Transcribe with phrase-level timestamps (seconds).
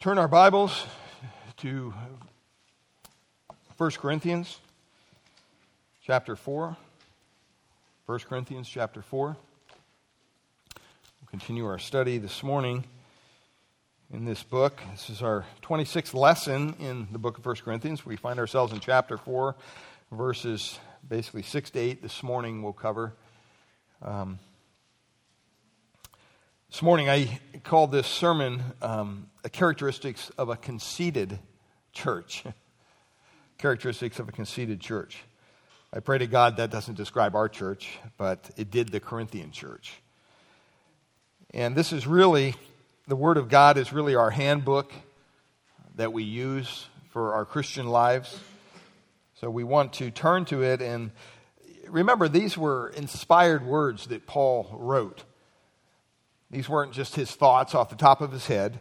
[0.00, 0.86] Turn our Bibles
[1.56, 1.92] to
[3.78, 4.60] 1 Corinthians
[6.04, 6.76] chapter 4.
[8.06, 9.26] 1 Corinthians chapter 4.
[9.26, 9.36] We'll
[11.26, 12.84] continue our study this morning
[14.12, 14.80] in this book.
[14.92, 18.06] This is our 26th lesson in the book of 1 Corinthians.
[18.06, 19.56] We find ourselves in chapter 4,
[20.12, 20.78] verses
[21.08, 22.02] basically 6 to 8.
[22.02, 23.14] This morning we'll cover.
[24.00, 24.38] Um,
[26.70, 31.38] this morning I called this sermon um, characteristics of a conceited
[31.94, 32.44] church.
[33.58, 35.24] characteristics of a conceited church.
[35.94, 39.94] I pray to God that doesn't describe our church, but it did the Corinthian church.
[41.54, 42.54] And this is really,
[43.06, 44.92] the Word of God is really our handbook
[45.96, 48.38] that we use for our Christian lives.
[49.40, 51.12] So we want to turn to it and
[51.88, 55.24] remember, these were inspired words that Paul wrote.
[56.50, 58.80] These weren't just his thoughts off the top of his head.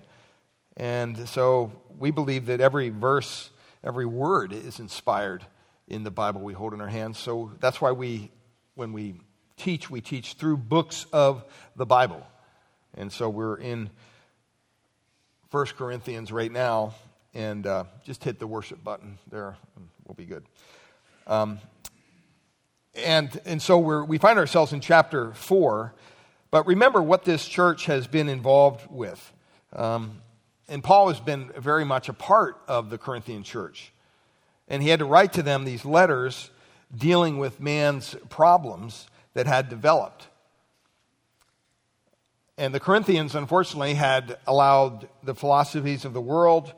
[0.77, 3.49] And so we believe that every verse,
[3.83, 5.45] every word is inspired
[5.87, 7.17] in the Bible we hold in our hands.
[7.17, 8.31] So that's why we,
[8.75, 9.15] when we
[9.57, 11.43] teach, we teach through books of
[11.75, 12.25] the Bible.
[12.95, 13.89] And so we're in
[15.51, 16.93] 1 Corinthians right now,
[17.33, 20.43] and uh, just hit the worship button there, and we'll be good.
[21.25, 21.59] Um,
[22.95, 25.93] and, and so we're, we find ourselves in chapter 4.
[26.51, 29.33] But remember what this church has been involved with.
[29.73, 30.21] Um,
[30.69, 33.91] and Paul has been very much a part of the Corinthian church.
[34.67, 36.49] And he had to write to them these letters
[36.95, 40.27] dealing with man's problems that had developed.
[42.57, 46.73] And the Corinthians, unfortunately, had allowed the philosophies of the world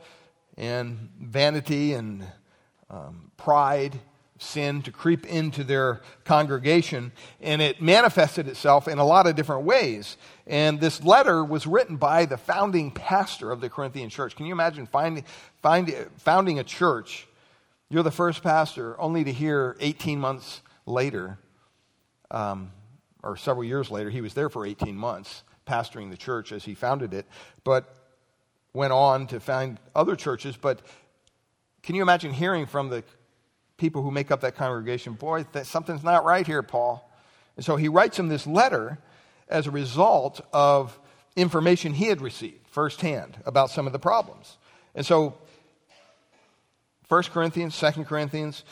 [0.58, 2.26] and vanity and
[2.90, 3.98] um, pride
[4.40, 9.64] sin to creep into their congregation, and it manifested itself in a lot of different
[9.64, 10.18] ways.
[10.48, 14.36] And this letter was written by the founding pastor of the Corinthian church.
[14.36, 15.26] Can you imagine finding,
[15.62, 17.28] find, founding a church?
[17.90, 21.38] You're the first pastor, only to hear 18 months later,
[22.32, 22.72] um,
[23.22, 26.74] or several years later, he was there for 18 months pastoring the church as he
[26.74, 27.28] founded it,
[27.64, 27.96] but
[28.74, 30.56] went on to found other churches.
[30.56, 30.82] But
[31.84, 33.04] can you imagine hearing from the
[33.80, 37.10] people who make up that congregation, boy, that, something's not right here, Paul.
[37.56, 39.00] And so he writes him this letter
[39.48, 40.98] as a result of
[41.36, 44.58] information he had received firsthand about some of the problems.
[44.94, 45.36] And so
[47.08, 48.64] 1 Corinthians, 2 Corinthians,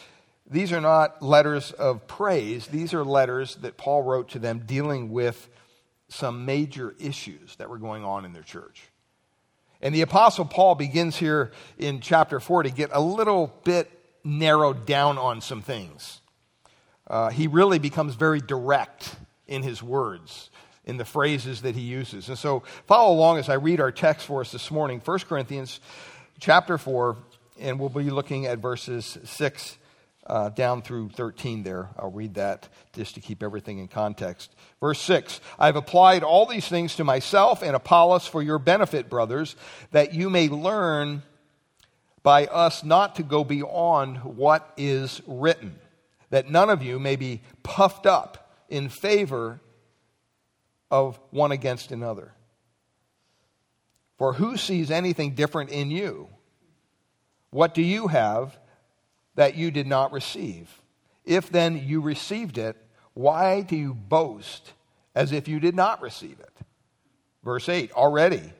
[0.49, 2.67] these are not letters of praise.
[2.67, 5.49] These are letters that Paul wrote to them dealing with
[6.09, 8.83] some major issues that were going on in their church.
[9.81, 13.91] And the Apostle Paul begins here in chapter 4 to get a little bit
[14.23, 16.21] narrowed down on some things.
[17.07, 19.15] Uh, he really becomes very direct
[19.47, 20.49] in his words,
[20.85, 22.27] in the phrases that he uses.
[22.27, 25.79] And so follow along as I read our text for us this morning 1 Corinthians
[26.39, 27.15] chapter 4,
[27.59, 29.77] and we'll be looking at verses 6
[30.27, 31.89] uh, down through 13 there.
[31.97, 34.53] I'll read that just to keep everything in context.
[34.79, 39.55] Verse 6 I've applied all these things to myself and Apollos for your benefit, brothers,
[39.91, 41.23] that you may learn
[42.23, 45.79] by us not to go beyond what is written,
[46.29, 49.59] that none of you may be puffed up in favor
[50.89, 52.33] of one against another.
[54.17, 56.27] For who sees anything different in you?
[57.51, 58.57] What do you have
[59.35, 60.81] that you did not receive?
[61.23, 62.75] If then you received it,
[63.13, 64.73] why do you boast
[65.15, 66.53] as if you did not receive it?
[67.43, 68.53] Verse 8 Already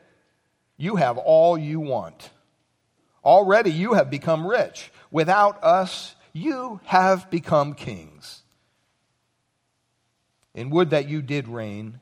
[0.78, 2.30] you have all you want.
[3.24, 4.92] Already you have become rich.
[5.12, 8.44] Without us, you have become kings.
[10.56, 12.00] And would that you did reign,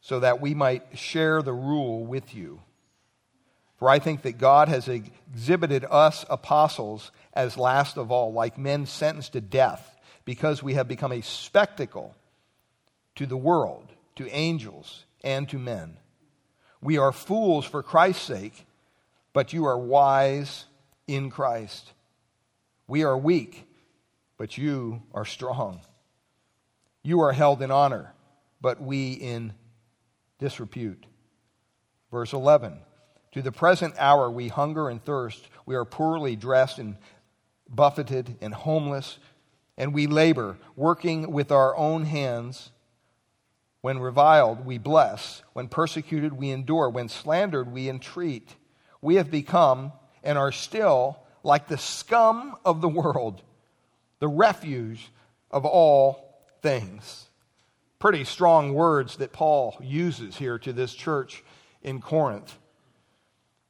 [0.00, 2.60] so that we might share the rule with you.
[3.78, 8.86] For I think that God has exhibited us apostles as last of all, like men
[8.86, 12.14] sentenced to death, because we have become a spectacle
[13.14, 15.96] to the world, to angels, and to men.
[16.80, 18.66] We are fools for Christ's sake
[19.32, 20.66] but you are wise
[21.06, 21.92] in Christ.
[22.86, 23.66] We are weak,
[24.36, 25.80] but you are strong.
[27.02, 28.12] You are held in honor,
[28.60, 29.54] but we in
[30.38, 31.06] disrepute.
[32.10, 32.78] Verse 11
[33.32, 36.96] To the present hour we hunger and thirst, we are poorly dressed and
[37.68, 39.18] buffeted and homeless,
[39.78, 42.70] and we labor, working with our own hands.
[43.80, 45.42] When reviled, we bless.
[45.54, 46.88] When persecuted, we endure.
[46.88, 48.54] When slandered, we entreat
[49.02, 53.42] we have become and are still like the scum of the world,
[54.20, 55.10] the refuge
[55.50, 57.28] of all things.
[57.98, 61.44] Pretty strong words that Paul uses here to this church
[61.82, 62.56] in Corinth.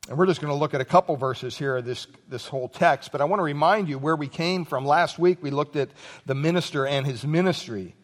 [0.08, 2.68] And we're just going to look at a couple verses here of this, this whole
[2.68, 4.84] text, but I want to remind you where we came from.
[4.84, 5.90] Last week we looked at
[6.26, 7.94] the minister and his ministry.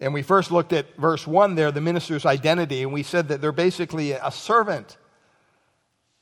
[0.00, 3.40] And we first looked at verse 1 there, the minister's identity, and we said that
[3.40, 4.96] they're basically a servant.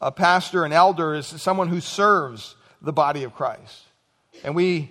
[0.00, 3.85] A pastor, an elder is someone who serves the body of Christ.
[4.43, 4.91] And we,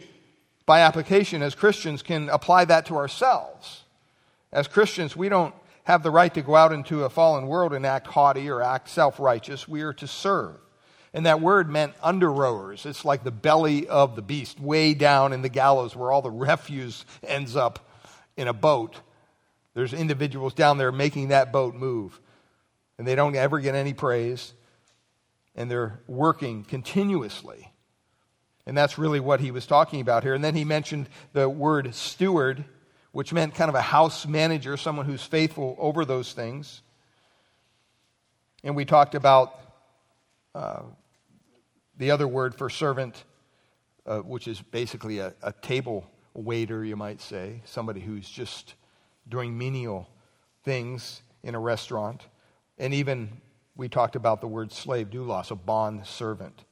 [0.65, 3.83] by application as Christians, can apply that to ourselves.
[4.51, 5.53] As Christians, we don't
[5.83, 8.89] have the right to go out into a fallen world and act haughty or act
[8.89, 9.67] self righteous.
[9.67, 10.55] We are to serve.
[11.11, 12.85] And that word meant under rowers.
[12.85, 16.29] It's like the belly of the beast, way down in the gallows where all the
[16.29, 17.89] refuse ends up
[18.37, 18.97] in a boat.
[19.73, 22.19] There's individuals down there making that boat move.
[22.99, 24.53] And they don't ever get any praise.
[25.55, 27.71] And they're working continuously.
[28.65, 30.33] And that's really what he was talking about here.
[30.33, 32.65] And then he mentioned the word steward
[33.11, 36.81] which meant kind of a house manager, someone who's faithful over those things.
[38.63, 39.59] And we talked about
[40.53, 40.81] uh,
[41.97, 43.23] the other word for servant,
[44.05, 48.75] uh, which is basically a, a table waiter, you might say, somebody who's just
[49.27, 50.07] doing menial
[50.63, 52.23] things in a restaurant.
[52.77, 53.41] And even
[53.79, 56.65] we talked about the word slave, doulos, a bond servant.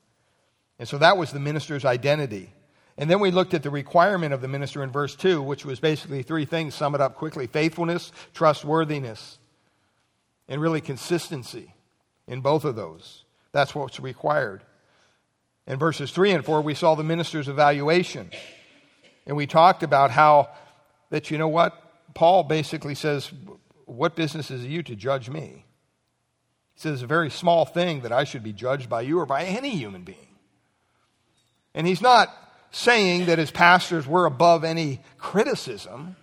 [0.77, 2.54] And so that was the minister's identity.
[2.98, 5.80] And then we looked at the requirement of the minister in verse 2, which was
[5.80, 9.39] basically three things, sum it up quickly faithfulness, trustworthiness,
[10.48, 11.74] and really consistency
[12.27, 13.24] in both of those.
[13.51, 14.63] That's what's required.
[15.65, 18.31] In verses 3 and 4, we saw the minister's evaluation.
[19.25, 20.50] And we talked about how
[21.09, 21.74] that, you know what?
[22.13, 23.31] Paul basically says,
[23.86, 25.67] What business is it you to judge me?
[26.77, 29.25] He says, It's a very small thing that I should be judged by you or
[29.25, 30.19] by any human being.
[31.74, 32.29] And he's not
[32.69, 36.15] saying that as pastors we're above any criticism.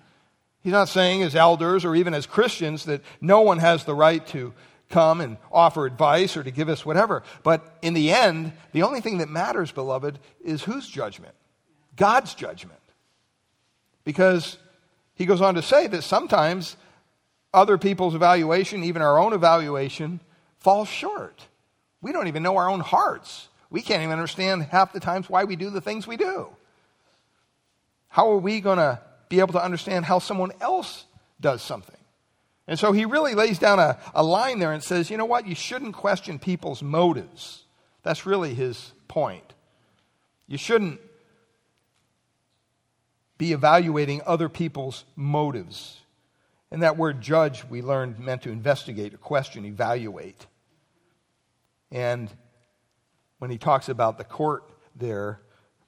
[0.61, 4.25] He's not saying as elders or even as Christians that no one has the right
[4.29, 4.55] to
[4.91, 7.25] come and offer advice or to give us whatever.
[7.43, 11.35] But in the end, the only thing that matters, beloved, is whose judgment?
[11.97, 12.79] God's judgment.
[14.05, 14.57] Because
[15.17, 16.77] he goes on to say that sometimes
[17.53, 20.21] other people's evaluation, even our own evaluation,
[20.65, 21.47] falls short.
[22.01, 23.49] We don't even know our own hearts.
[23.71, 26.49] We can't even understand half the times why we do the things we do.
[28.09, 31.05] How are we going to be able to understand how someone else
[31.41, 31.97] does something?
[32.67, 35.47] And so he really lays down a, a line there and says, you know what?
[35.47, 37.65] You shouldn't question people's motives.
[38.03, 39.53] That's really his point.
[40.47, 40.99] You shouldn't
[43.37, 46.01] be evaluating other people's motives.
[46.71, 50.47] And that word judge, we learned, meant to investigate, question, evaluate.
[51.95, 52.29] And
[53.39, 54.65] when he talks about the court
[54.97, 55.41] there,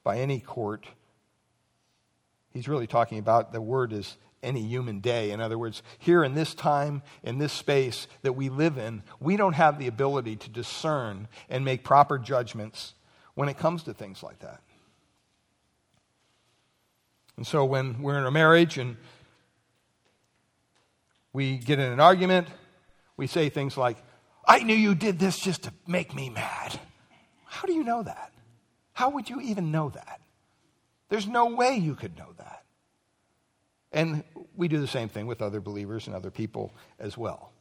[0.05, 0.87] by any court,
[2.53, 5.31] he's really talking about the word is any human day.
[5.31, 9.35] In other words, here in this time, in this space that we live in, we
[9.35, 12.93] don't have the ability to discern and make proper judgments
[13.35, 14.61] when it comes to things like that.
[17.35, 18.95] And so when we're in a marriage and
[21.33, 22.47] we get in an argument,
[23.17, 23.97] we say things like,
[24.47, 26.79] I knew you did this just to make me mad.
[27.45, 28.31] How do you know that?
[28.93, 30.21] How would you even know that?
[31.09, 32.63] There's no way you could know that.
[33.91, 34.23] And
[34.55, 37.51] we do the same thing with other believers and other people as well.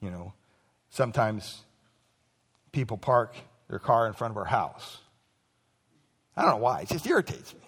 [0.00, 0.32] You know,
[0.90, 1.62] sometimes
[2.72, 3.34] people park
[3.68, 4.98] their car in front of our house.
[6.36, 7.60] I don't know why, it just irritates me.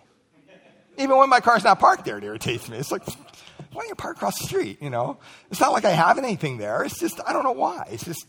[0.99, 2.79] Even when my car's not parked there, it irritates me.
[2.79, 4.81] It's like, why don't you park across the street?
[4.81, 5.19] You know,
[5.51, 6.83] it's not like I have anything there.
[6.85, 7.89] It's just, I don't know why.
[7.91, 8.27] It's just,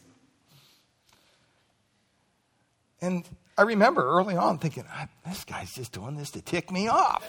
[3.01, 3.23] and
[3.57, 7.27] I remember early on thinking, ah, this guy's just doing this to tick me off.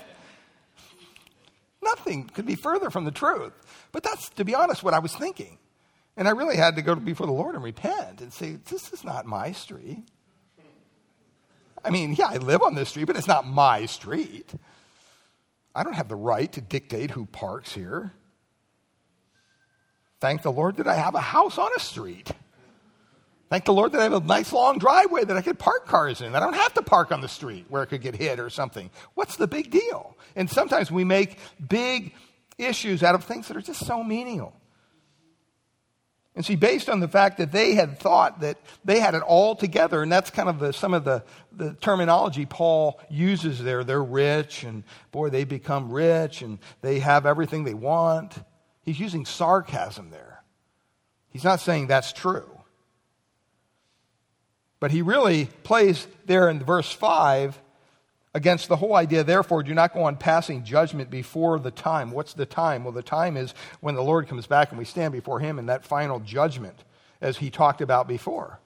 [1.83, 3.52] Nothing could be further from the truth.
[3.92, 5.59] But that's, to be honest, what I was thinking.
[6.16, 9.04] And I really had to go before the Lord and repent and say, this is
[9.04, 10.02] not my street.
[11.85, 14.52] I mean, yeah, I live on this street, but it's not my street.
[15.78, 18.12] I don't have the right to dictate who parks here.
[20.20, 22.32] Thank the Lord that I have a house on a street.
[23.49, 26.20] Thank the Lord that I have a nice long driveway that I could park cars
[26.20, 26.35] in.
[26.35, 28.90] I don't have to park on the street where it could get hit or something.
[29.14, 30.16] What's the big deal?
[30.35, 32.12] And sometimes we make big
[32.58, 34.57] issues out of things that are just so menial.
[36.38, 39.57] And see, based on the fact that they had thought that they had it all
[39.57, 43.83] together, and that's kind of the, some of the, the terminology Paul uses there.
[43.83, 48.38] They're rich, and boy, they become rich, and they have everything they want.
[48.85, 50.45] He's using sarcasm there.
[51.30, 52.49] He's not saying that's true.
[54.78, 57.61] But he really plays there in verse 5
[58.35, 62.11] against the whole idea, therefore, do not go on passing judgment before the time.
[62.11, 62.85] What's the time?
[62.85, 65.66] Well, the time is when the Lord comes back and we stand before him in
[65.66, 66.85] that final judgment.
[67.20, 68.61] as he talked about before.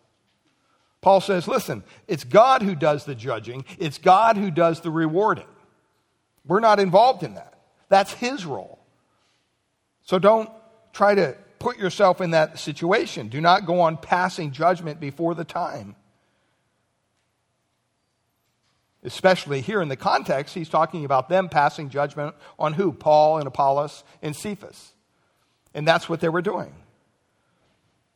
[1.00, 5.46] Paul says, listen, it's God who does the judging, it's God who does the rewarding.
[6.46, 7.54] We're not involved in that.
[7.88, 8.78] That's his role.
[10.02, 10.50] So don't
[10.92, 13.28] try to put yourself in that situation.
[13.28, 15.96] Do not go on passing judgment before the time.
[19.04, 22.92] Especially here in the context, he's talking about them passing judgment on who?
[22.92, 24.92] Paul and Apollos and Cephas.
[25.74, 26.72] And that's what they were doing.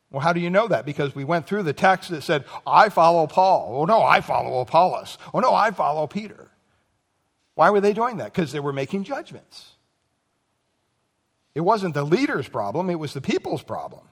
[0.09, 0.85] Well, how do you know that?
[0.85, 3.79] Because we went through the text that said, I follow Paul.
[3.81, 5.17] Oh, no, I follow Apollos.
[5.33, 6.49] Oh, no, I follow Peter.
[7.55, 8.33] Why were they doing that?
[8.33, 9.73] Because they were making judgments.
[11.53, 14.03] It wasn't the leader's problem, it was the people's problem.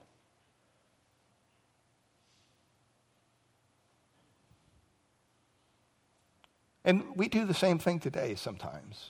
[6.85, 9.09] And we do the same thing today sometimes.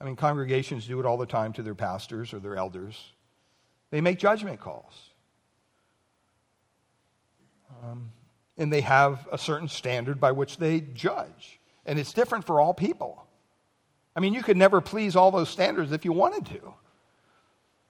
[0.00, 3.12] I mean, congregations do it all the time to their pastors or their elders.
[3.90, 5.10] They make judgment calls.
[7.82, 8.12] Um,
[8.56, 11.58] and they have a certain standard by which they judge.
[11.84, 13.26] And it's different for all people.
[14.14, 16.74] I mean, you could never please all those standards if you wanted to.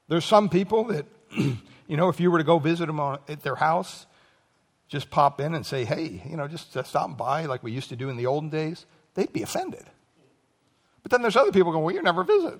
[0.08, 1.06] There's some people that,
[1.36, 4.06] you know, if you were to go visit them on, at their house,
[4.90, 7.88] just pop in and say, hey, you know, just uh, stop by like we used
[7.88, 9.84] to do in the olden days, they'd be offended.
[11.02, 12.58] But then there's other people going, well, you never visit.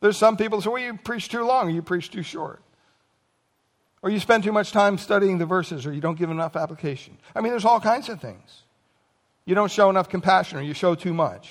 [0.00, 2.62] There's some people that say, well, you preach too long or you preach too short.
[4.00, 7.18] Or you spend too much time studying the verses or you don't give enough application.
[7.36, 8.62] I mean, there's all kinds of things.
[9.44, 11.50] You don't show enough compassion or you show too much.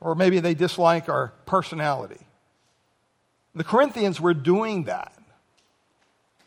[0.00, 2.20] Or maybe they dislike our personality.
[3.54, 5.15] The Corinthians were doing that.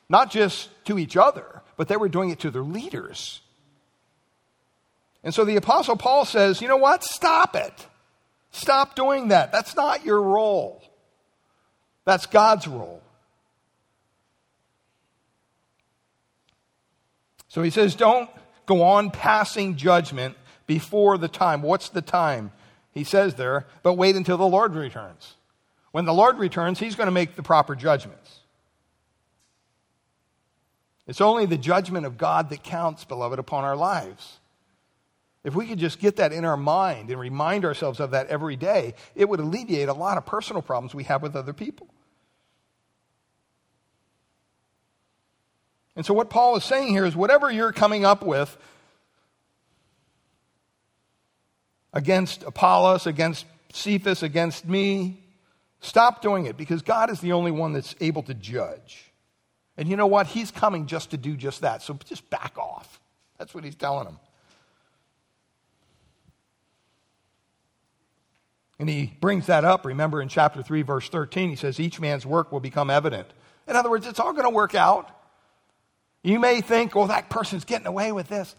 [0.10, 3.42] Not just to each other, but they were doing it to their leaders.
[5.24, 7.04] And so the Apostle Paul says, you know what?
[7.04, 7.88] Stop it.
[8.52, 9.52] Stop doing that.
[9.52, 10.84] That's not your role,
[12.06, 13.02] that's God's role.
[17.48, 18.30] So he says, don't
[18.68, 20.38] go on passing judgment
[20.68, 21.64] before the time.
[21.64, 22.52] What's the time?
[22.92, 25.36] he says there, but wait until the Lord returns.
[25.92, 28.40] When the Lord returns, he's going to make the proper judgments.
[31.10, 34.38] It's only the judgment of God that counts, beloved, upon our lives.
[35.44, 38.56] If we could just get that in our mind and remind ourselves of that every
[38.56, 41.88] day, it would alleviate a lot of personal problems we have with other people.
[45.96, 48.56] And so, what Paul is saying here is whatever you're coming up with
[51.92, 55.24] against Apollos, against Cephas, against me.
[55.82, 59.09] Stop doing it because God is the only one that's able to judge.
[59.80, 60.28] And you know what?
[60.28, 61.82] He's coming just to do just that.
[61.82, 63.00] So just back off.
[63.38, 64.20] That's what he's telling them.
[68.78, 72.26] And he brings that up, remember in chapter 3, verse 13, he says, Each man's
[72.26, 73.30] work will become evident.
[73.70, 75.10] In other words, it's all going to work out.
[76.24, 78.58] You may think, well, that person's getting away with this.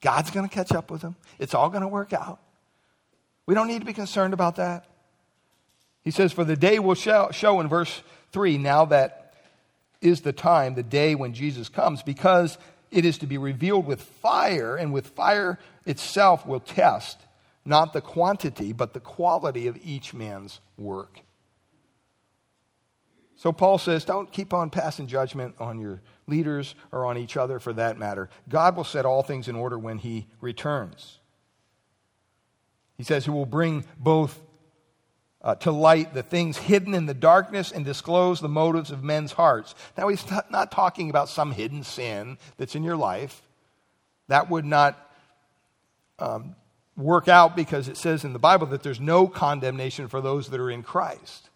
[0.00, 1.14] God's going to catch up with them.
[1.38, 2.40] It's all going to work out.
[3.46, 4.88] We don't need to be concerned about that.
[6.02, 8.02] He says, For the day will show, show in verse
[8.32, 9.19] 3 now that
[10.00, 12.58] is the time, the day when Jesus comes, because
[12.90, 17.18] it is to be revealed with fire, and with fire itself will test
[17.64, 21.20] not the quantity, but the quality of each man's work.
[23.36, 27.58] So Paul says, don't keep on passing judgment on your leaders or on each other
[27.58, 28.28] for that matter.
[28.48, 31.18] God will set all things in order when he returns.
[32.98, 34.40] He says he will bring both
[35.42, 39.32] uh, to light the things hidden in the darkness and disclose the motives of men's
[39.32, 39.74] hearts.
[39.96, 43.42] Now, he's not talking about some hidden sin that's in your life.
[44.28, 44.98] That would not
[46.18, 46.56] um,
[46.96, 50.60] work out because it says in the Bible that there's no condemnation for those that
[50.60, 51.48] are in Christ.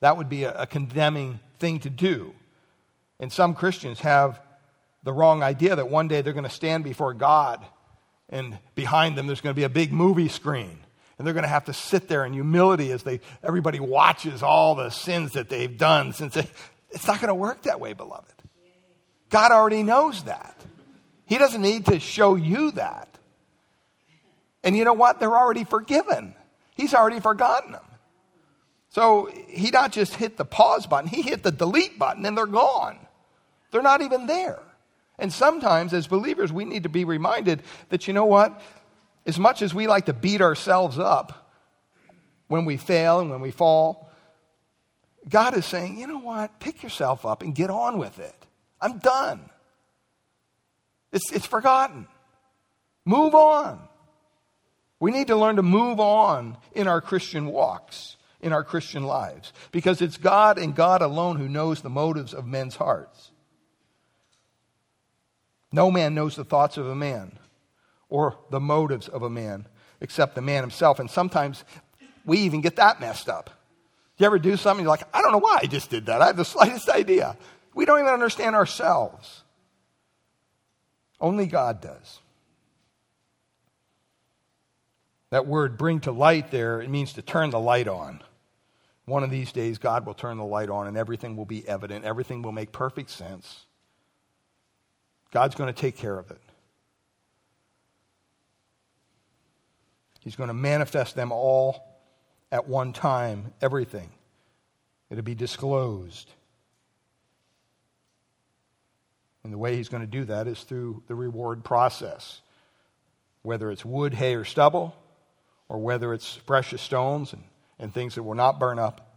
[0.00, 2.32] That would be a, a condemning thing to do.
[3.18, 4.40] And some Christians have
[5.02, 7.64] the wrong idea that one day they're going to stand before God
[8.28, 10.78] and behind them there's going to be a big movie screen
[11.18, 14.74] and they're going to have to sit there in humility as they everybody watches all
[14.74, 16.48] the sins that they've done since they,
[16.90, 18.32] it's not going to work that way beloved.
[19.28, 20.54] God already knows that.
[21.26, 23.08] He doesn't need to show you that.
[24.64, 25.20] And you know what?
[25.20, 26.34] They're already forgiven.
[26.74, 27.82] He's already forgotten them
[28.90, 32.46] so he not just hit the pause button he hit the delete button and they're
[32.46, 32.98] gone.
[33.70, 34.60] They're not even there.
[35.18, 38.60] And sometimes, as believers, we need to be reminded that, you know what?
[39.28, 41.52] As much as we like to beat ourselves up
[42.46, 44.10] when we fail and when we fall,
[45.28, 46.58] God is saying, you know what?
[46.60, 48.34] Pick yourself up and get on with it.
[48.80, 49.50] I'm done.
[51.12, 52.06] It's, it's forgotten.
[53.04, 53.78] Move on.
[54.98, 59.52] We need to learn to move on in our Christian walks in our Christian lives
[59.72, 63.30] because it's God and God alone who knows the motives of men's hearts.
[65.70, 67.38] No man knows the thoughts of a man
[68.08, 69.66] or the motives of a man
[70.00, 70.98] except the man himself.
[70.98, 71.64] And sometimes
[72.24, 73.50] we even get that messed up.
[74.18, 76.22] You ever do something, you're like, I don't know why I just did that.
[76.22, 77.36] I have the slightest idea.
[77.74, 79.42] We don't even understand ourselves.
[81.20, 82.20] Only God does.
[85.30, 88.22] That word bring to light there, it means to turn the light on.
[89.04, 92.04] One of these days, God will turn the light on and everything will be evident.
[92.04, 93.66] Everything will make perfect sense.
[95.30, 96.40] God's going to take care of it.
[100.28, 101.82] He's going to manifest them all
[102.52, 104.10] at one time, everything.
[105.08, 106.30] It'll be disclosed.
[109.42, 112.42] And the way he's going to do that is through the reward process.
[113.40, 114.94] Whether it's wood, hay, or stubble,
[115.66, 117.44] or whether it's precious stones and,
[117.78, 119.16] and things that will not burn up,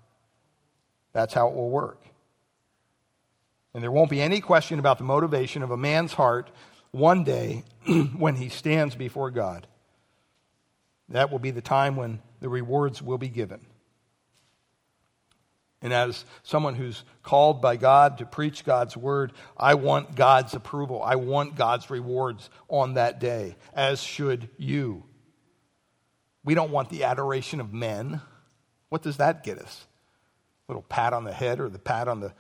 [1.12, 2.02] that's how it will work.
[3.74, 6.50] And there won't be any question about the motivation of a man's heart
[6.92, 7.66] one day
[8.16, 9.68] when he stands before God.
[11.12, 13.66] That will be the time when the rewards will be given.
[15.82, 21.02] And as someone who's called by God to preach God's word, I want God's approval.
[21.02, 25.04] I want God's rewards on that day, as should you.
[26.44, 28.22] We don't want the adoration of men.
[28.90, 29.86] What does that get us?
[30.68, 32.34] A little pat on the head or the pat on the,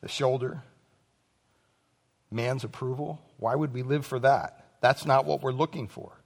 [0.00, 0.62] the shoulder?
[2.30, 3.20] Man's approval?
[3.38, 4.64] Why would we live for that?
[4.80, 6.17] That's not what we're looking for.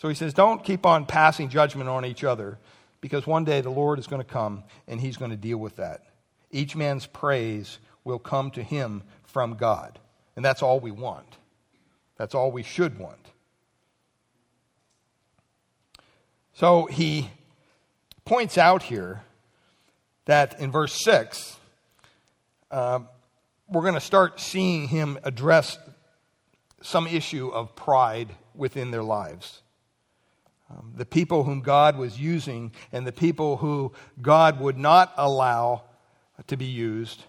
[0.00, 2.58] So he says, don't keep on passing judgment on each other
[3.02, 5.76] because one day the Lord is going to come and he's going to deal with
[5.76, 6.06] that.
[6.50, 9.98] Each man's praise will come to him from God.
[10.36, 11.36] And that's all we want.
[12.16, 13.18] That's all we should want.
[16.54, 17.28] So he
[18.24, 19.22] points out here
[20.24, 21.58] that in verse 6,
[22.70, 23.00] uh,
[23.68, 25.76] we're going to start seeing him address
[26.80, 29.60] some issue of pride within their lives.
[30.70, 35.82] Um, the people whom God was using and the people who God would not allow
[36.46, 37.24] to be used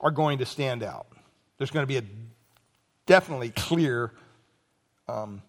[0.00, 1.06] are going to stand out.
[1.56, 2.04] There's going to be a
[3.06, 4.12] definitely clear
[5.08, 5.42] um,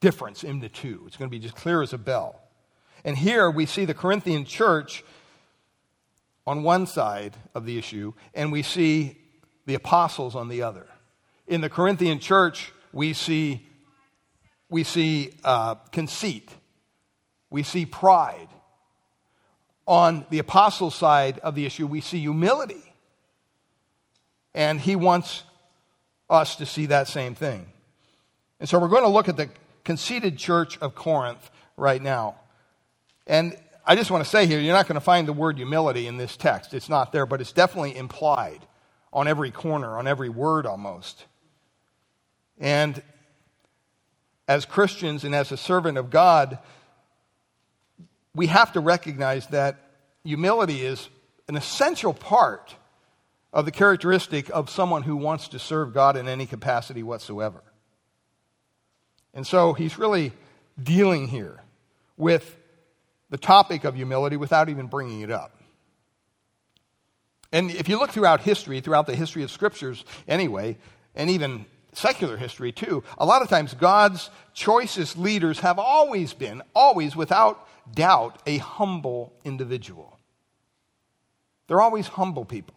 [0.00, 1.04] difference in the two.
[1.06, 2.40] It's going to be just clear as a bell.
[3.04, 5.04] And here we see the Corinthian church
[6.46, 9.18] on one side of the issue, and we see
[9.66, 10.86] the apostles on the other.
[11.46, 13.66] In the Corinthian church, we see
[14.70, 16.50] we see uh, conceit,
[17.50, 18.48] we see pride.
[19.86, 22.94] On the apostle side of the issue, we see humility.
[24.54, 25.42] And he wants
[26.28, 27.66] us to see that same thing.
[28.60, 29.48] And so we're going to look at the
[29.82, 32.36] conceited church of Corinth right now.
[33.26, 36.06] And I just want to say here, you're not going to find the word humility
[36.06, 36.72] in this text.
[36.74, 38.60] It's not there, but it's definitely implied
[39.12, 41.24] on every corner, on every word almost.
[42.58, 43.02] And
[44.50, 46.58] as Christians and as a servant of God,
[48.34, 49.76] we have to recognize that
[50.24, 51.08] humility is
[51.46, 52.74] an essential part
[53.52, 57.62] of the characteristic of someone who wants to serve God in any capacity whatsoever.
[59.34, 60.32] And so he's really
[60.82, 61.60] dealing here
[62.16, 62.56] with
[63.30, 65.60] the topic of humility without even bringing it up.
[67.52, 70.76] And if you look throughout history, throughout the history of scriptures anyway,
[71.14, 76.62] and even secular history too, a lot of times God's choicest leaders have always been,
[76.74, 80.18] always without doubt, a humble individual.
[81.66, 82.74] They're always humble people.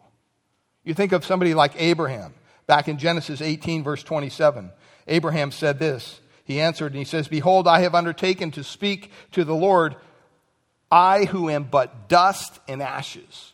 [0.84, 2.34] You think of somebody like Abraham,
[2.66, 4.70] back in Genesis 18, verse 27.
[5.08, 6.20] Abraham said this.
[6.44, 9.96] He answered and he says, Behold, I have undertaken to speak to the Lord,
[10.90, 13.52] I who am but dust and ashes.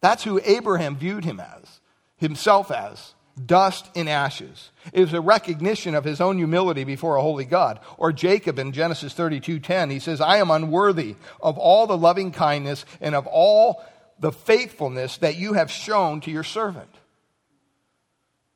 [0.00, 1.80] That's who Abraham viewed him as,
[2.16, 4.70] himself as dust and ashes.
[4.92, 7.80] It was a recognition of his own humility before a holy God.
[7.96, 12.84] Or Jacob in Genesis 32:10, he says, "I am unworthy of all the loving kindness
[13.00, 13.82] and of all
[14.18, 16.94] the faithfulness that you have shown to your servant."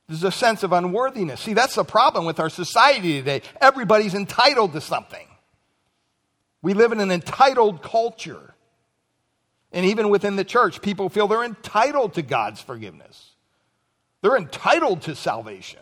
[0.08, 1.40] There's a sense of unworthiness.
[1.40, 3.42] See, that's the problem with our society today.
[3.60, 5.26] Everybody's entitled to something.
[6.60, 8.54] We live in an entitled culture.
[9.72, 13.31] And even within the church, people feel they're entitled to God's forgiveness.
[14.22, 15.80] They're entitled to salvation.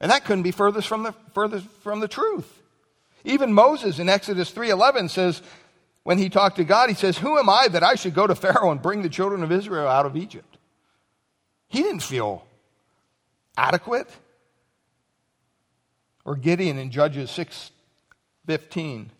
[0.00, 2.62] And that couldn't be furthest from the, furthest from the truth.
[3.24, 5.42] Even Moses in Exodus 3:11 says
[6.02, 8.34] when he talked to God, he says, "Who am I that I should go to
[8.34, 10.58] Pharaoh and bring the children of Israel out of Egypt?"
[11.68, 12.46] He didn't feel
[13.56, 14.08] adequate.
[16.24, 19.10] Or Gideon in Judges 6:15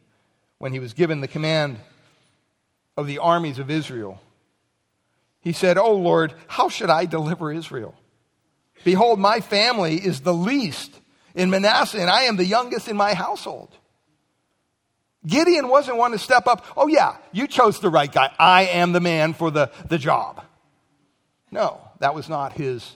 [0.59, 1.79] when he was given the command
[2.97, 4.21] of the armies of Israel.
[5.45, 7.95] He said, Oh Lord, how should I deliver Israel?
[8.83, 10.99] Behold, my family is the least
[11.35, 13.77] in Manasseh, and I am the youngest in my household.
[15.27, 16.67] Gideon wasn't one to step up.
[16.77, 18.31] Oh, yeah, you chose the right guy.
[18.39, 20.43] I am the man for the, the job.
[21.51, 22.95] No, that was not his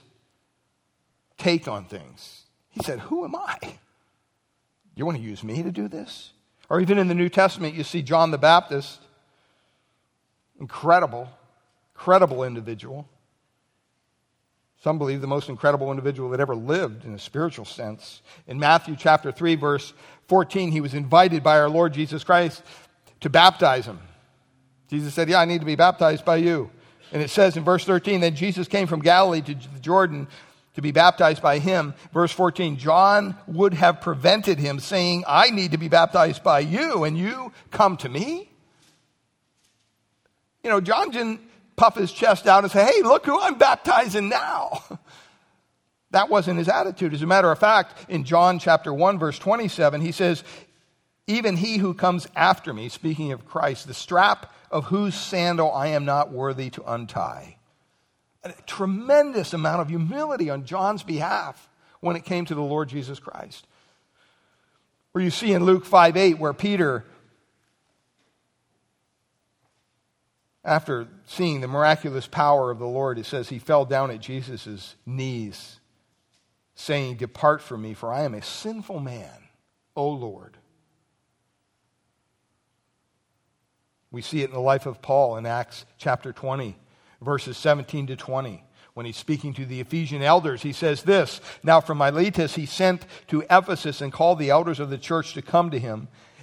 [1.37, 2.43] take on things.
[2.69, 3.57] He said, Who am I?
[4.95, 6.31] You want to use me to do this?
[6.69, 8.99] Or even in the New Testament, you see John the Baptist,
[10.59, 11.29] incredible,
[11.99, 13.05] incredible individual.
[14.81, 18.21] Some believe the most incredible individual that ever lived in a spiritual sense.
[18.47, 19.93] In Matthew chapter 3, verse
[20.29, 22.63] 14, he was invited by our Lord Jesus Christ
[23.19, 23.99] to baptize him.
[24.89, 26.71] Jesus said, Yeah, I need to be baptized by you.
[27.11, 30.29] And it says in verse 13, that Jesus came from Galilee to the Jordan
[30.75, 31.93] to be baptized by him.
[32.13, 37.03] Verse 14, John would have prevented him, saying, I need to be baptized by you,
[37.03, 38.49] and you come to me?
[40.63, 41.41] You know, John didn't
[41.79, 44.83] puff his chest out and say, Hey, look who I'm baptizing now.
[46.11, 47.13] That wasn't his attitude.
[47.13, 50.43] As a matter of fact, in John chapter 1, verse 27, he says,
[51.27, 55.89] Even he who comes after me, speaking of Christ, the strap of whose sandal I
[55.89, 57.57] am not worthy to untie.
[58.43, 63.19] A tremendous amount of humility on John's behalf when it came to the Lord Jesus
[63.19, 63.67] Christ.
[65.11, 67.05] Where you see in Luke 5 8, where Peter
[70.63, 74.95] after seeing the miraculous power of the Lord, it says he fell down at Jesus'
[75.05, 75.79] knees,
[76.75, 79.49] saying, Depart from me, for I am a sinful man,
[79.95, 80.57] O Lord.
[84.11, 86.75] We see it in the life of Paul in Acts chapter 20,
[87.21, 88.63] verses 17 to 20.
[88.95, 93.05] When he's speaking to the Ephesian elders, he says this Now from Miletus he sent
[93.27, 96.09] to Ephesus and called the elders of the church to come to him.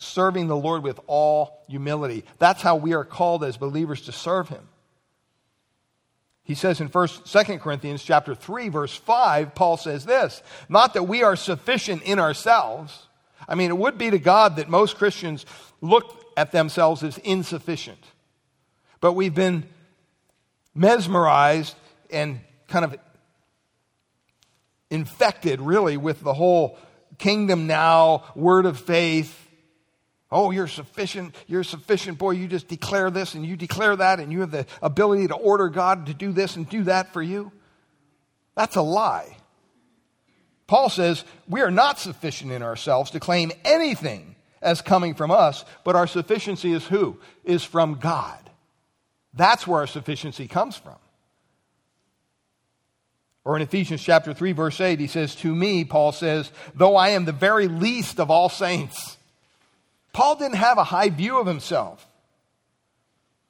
[0.00, 2.24] serving the Lord with all humility.
[2.38, 4.66] That's how we are called as believers to serve him.
[6.42, 11.04] He says in first, 2 Corinthians chapter 3 verse 5, Paul says this, not that
[11.04, 13.06] we are sufficient in ourselves.
[13.46, 15.46] I mean, it would be to God that most Christians
[15.80, 18.02] look at themselves as insufficient.
[19.00, 19.64] But we've been
[20.74, 21.76] mesmerized
[22.10, 22.96] and kind of
[24.90, 26.78] infected really with the whole
[27.18, 29.46] kingdom now, word of faith,
[30.32, 31.34] Oh, you're sufficient.
[31.46, 32.18] You're sufficient.
[32.18, 35.34] Boy, you just declare this and you declare that, and you have the ability to
[35.34, 37.50] order God to do this and do that for you.
[38.54, 39.36] That's a lie.
[40.66, 45.64] Paul says we are not sufficient in ourselves to claim anything as coming from us,
[45.82, 47.18] but our sufficiency is who?
[47.44, 48.38] Is from God.
[49.34, 50.96] That's where our sufficiency comes from.
[53.44, 57.10] Or in Ephesians chapter 3, verse 8, he says, To me, Paul says, though I
[57.10, 59.16] am the very least of all saints,
[60.12, 62.06] Paul didn't have a high view of himself.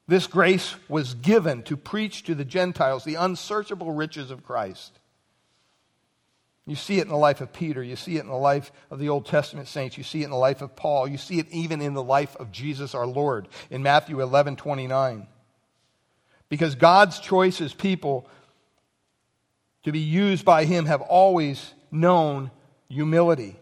[0.06, 4.98] This grace was given to preach to the Gentiles the unsearchable riches of Christ.
[6.66, 7.82] You see it in the life of Peter.
[7.82, 9.96] You see it in the life of the Old Testament saints.
[9.96, 11.08] You see it in the life of Paul.
[11.08, 15.26] You see it even in the life of Jesus our Lord in Matthew 11 29.
[16.48, 18.28] Because God's choice as people
[19.84, 22.50] to be used by Him have always known
[22.88, 23.56] humility.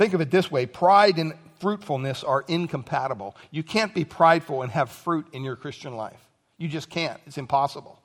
[0.00, 3.36] Think of it this way pride and fruitfulness are incompatible.
[3.50, 6.18] You can't be prideful and have fruit in your Christian life.
[6.56, 8.00] You just can't, it's impossible.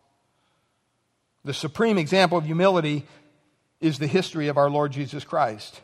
[1.45, 3.05] The supreme example of humility
[3.79, 5.79] is the history of our Lord Jesus Christ.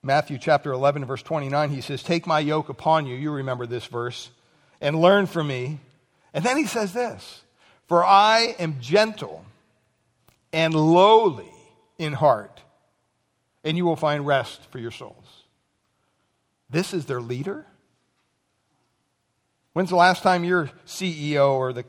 [0.00, 3.16] Matthew chapter 11, verse 29, he says, Take my yoke upon you.
[3.16, 4.30] You remember this verse.
[4.80, 5.80] And learn from me.
[6.32, 7.42] And then he says this
[7.88, 9.44] For I am gentle
[10.52, 11.50] and lowly
[11.98, 12.60] in heart
[13.64, 15.44] and you will find rest for your souls.
[16.68, 17.66] This is their leader?
[19.72, 21.84] When's the last time your CEO or the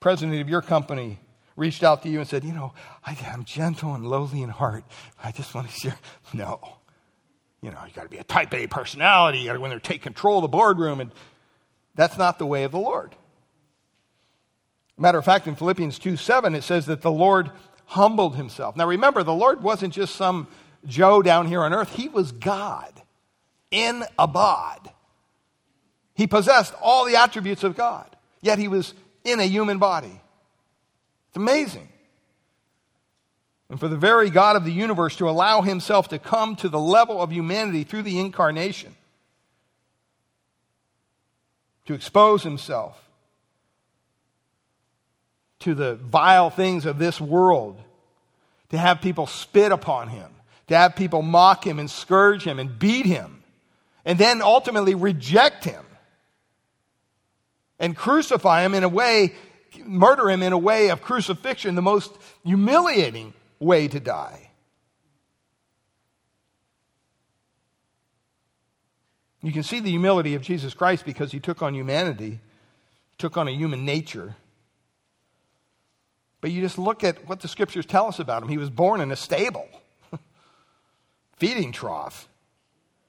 [0.00, 1.18] president of your company
[1.56, 2.72] reached out to you and said, You know,
[3.04, 4.84] I, am gentle and lowly in heart.
[5.22, 5.98] I just want to share.
[6.32, 6.76] No.
[7.62, 9.40] You know, you got to be a type A personality.
[9.40, 11.00] You got to go in there take control of the boardroom.
[11.00, 11.10] And
[11.94, 13.14] that's not the way of the Lord.
[14.96, 17.50] Matter of fact, in Philippians 2 7, it says that the Lord
[17.86, 18.76] humbled himself.
[18.76, 20.46] Now remember, the Lord wasn't just some
[20.86, 21.94] Joe down here on earth.
[21.94, 22.92] He was God
[23.70, 24.90] in a bod.
[26.14, 28.06] He possessed all the attributes of God,
[28.40, 30.20] yet he was in a human body.
[31.28, 31.88] It's amazing.
[33.68, 36.80] And for the very God of the universe to allow himself to come to the
[36.80, 38.96] level of humanity through the incarnation,
[41.86, 43.00] to expose himself
[45.60, 47.80] to the vile things of this world,
[48.70, 50.30] to have people spit upon him,
[50.70, 53.42] to have people mock him and scourge him and beat him,
[54.04, 55.84] and then ultimately reject him
[57.80, 59.34] and crucify him in a way,
[59.84, 64.50] murder him in a way of crucifixion, the most humiliating way to die.
[69.42, 72.38] You can see the humility of Jesus Christ because he took on humanity,
[73.18, 74.36] took on a human nature.
[76.40, 78.48] But you just look at what the scriptures tell us about him.
[78.48, 79.66] He was born in a stable,
[81.40, 82.28] feeding trough.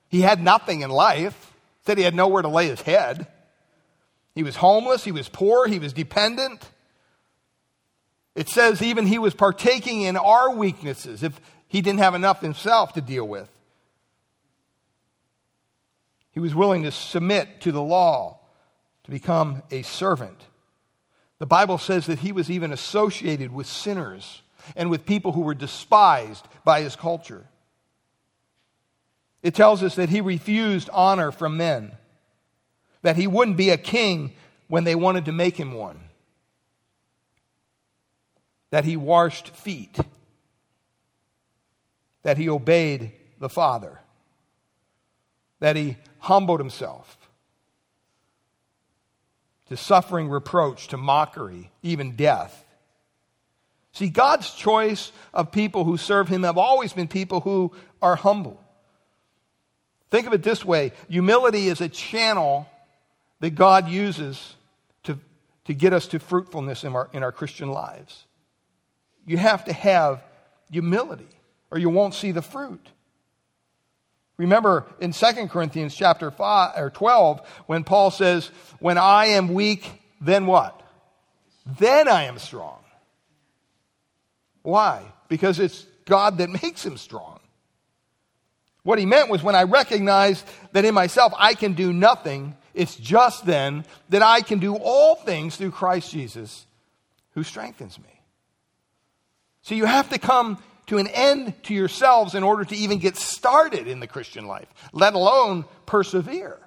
[0.08, 1.54] He had nothing in life,
[1.86, 3.28] said he had nowhere to lay his head.
[4.34, 6.68] He was homeless, he was poor, he was dependent.
[8.34, 12.94] It says even he was partaking in our weaknesses if he didn't have enough himself
[12.94, 13.50] to deal with.
[16.32, 18.40] He was willing to submit to the law,
[19.04, 20.40] to become a servant.
[21.40, 24.42] The Bible says that he was even associated with sinners
[24.76, 27.48] and with people who were despised by his culture.
[29.44, 31.92] It tells us that he refused honor from men,
[33.02, 34.34] that he wouldn't be a king
[34.68, 36.00] when they wanted to make him one
[38.72, 40.00] that he washed feet,
[42.24, 44.00] that he obeyed the Father,
[45.60, 47.18] that he humbled himself
[49.68, 52.66] to suffering reproach, to mockery, even death.
[53.94, 58.61] See, God's choice of people who serve him have always been people who are humble.
[60.12, 62.68] Think of it this way humility is a channel
[63.40, 64.56] that God uses
[65.04, 65.18] to,
[65.66, 68.26] to get us to fruitfulness in our, in our Christian lives
[69.26, 70.24] you have to have
[70.72, 71.28] humility
[71.70, 72.86] or you won't see the fruit.
[74.38, 79.90] Remember in 2 Corinthians chapter 5 or 12 when Paul says, "When I am weak,
[80.20, 80.82] then what?
[81.66, 82.80] Then I am strong."
[84.64, 85.04] Why?
[85.28, 87.31] Because it's God that makes him strong.
[88.84, 92.96] What he meant was when I recognize that in myself I can do nothing, it's
[92.96, 96.66] just then that I can do all things through Christ Jesus
[97.34, 98.22] who strengthens me.
[99.62, 103.16] So you have to come to an end to yourselves in order to even get
[103.16, 106.58] started in the Christian life, let alone persevere.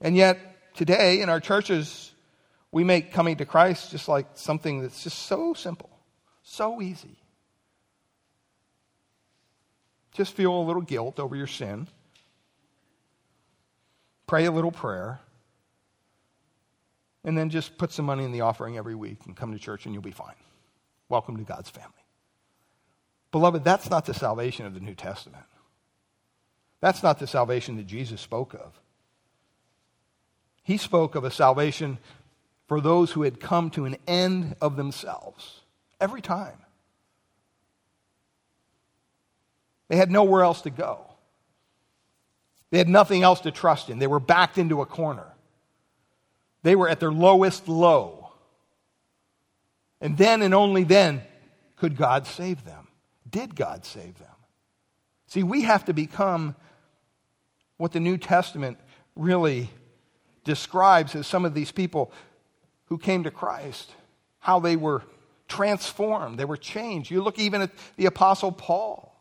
[0.00, 2.12] And yet, today in our churches,
[2.70, 5.90] we make coming to Christ just like something that's just so simple,
[6.42, 7.16] so easy.
[10.16, 11.88] Just feel a little guilt over your sin,
[14.26, 15.20] pray a little prayer,
[17.22, 19.84] and then just put some money in the offering every week and come to church
[19.84, 20.34] and you'll be fine.
[21.10, 21.90] Welcome to God's family.
[23.30, 25.44] Beloved, that's not the salvation of the New Testament.
[26.80, 28.80] That's not the salvation that Jesus spoke of.
[30.62, 31.98] He spoke of a salvation
[32.68, 35.60] for those who had come to an end of themselves
[36.00, 36.56] every time.
[39.88, 41.00] They had nowhere else to go.
[42.70, 43.98] They had nothing else to trust in.
[43.98, 45.26] They were backed into a corner.
[46.62, 48.30] They were at their lowest low.
[50.00, 51.22] And then and only then
[51.76, 52.88] could God save them.
[53.28, 54.28] Did God save them?
[55.28, 56.54] See, we have to become
[57.76, 58.78] what the New Testament
[59.14, 59.70] really
[60.44, 62.12] describes as some of these people
[62.86, 63.90] who came to Christ,
[64.38, 65.02] how they were
[65.48, 67.10] transformed, they were changed.
[67.10, 69.15] You look even at the Apostle Paul.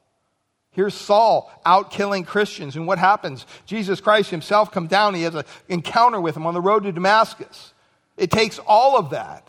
[0.76, 2.76] Here's Saul out killing Christians.
[2.76, 3.46] And what happens?
[3.66, 5.14] Jesus Christ himself comes down.
[5.14, 7.74] He has an encounter with him on the road to Damascus.
[8.18, 9.48] It takes all of that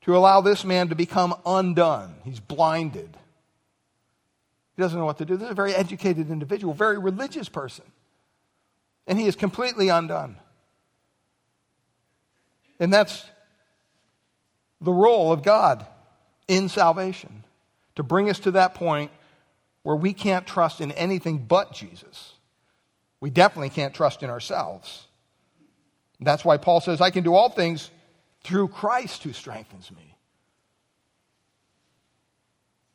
[0.00, 2.16] to allow this man to become undone.
[2.24, 3.16] He's blinded.
[4.76, 5.36] He doesn't know what to do.
[5.36, 7.84] This is a very educated individual, very religious person.
[9.06, 10.34] And he is completely undone.
[12.80, 13.24] And that's
[14.80, 15.86] the role of God
[16.48, 17.39] in salvation
[18.00, 19.10] to bring us to that point
[19.82, 22.32] where we can't trust in anything but Jesus.
[23.20, 25.06] We definitely can't trust in ourselves.
[26.18, 27.90] That's why Paul says, I can do all things
[28.42, 30.16] through Christ who strengthens me.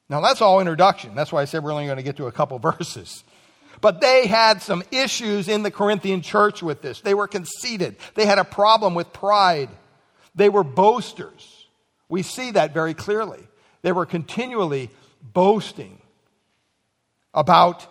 [0.09, 1.13] Now, that's all introduction.
[1.13, 3.23] That's why I said we're only going to get to a couple verses.
[3.81, 7.01] But they had some issues in the Corinthian church with this.
[7.01, 9.69] They were conceited, they had a problem with pride,
[10.33, 11.67] they were boasters.
[12.09, 13.47] We see that very clearly.
[13.85, 14.89] They were continually
[15.21, 16.01] boasting.
[17.35, 17.85] about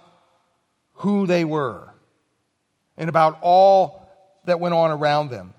[0.94, 1.88] who they were
[2.96, 4.08] and about all
[4.46, 5.54] that went on around them.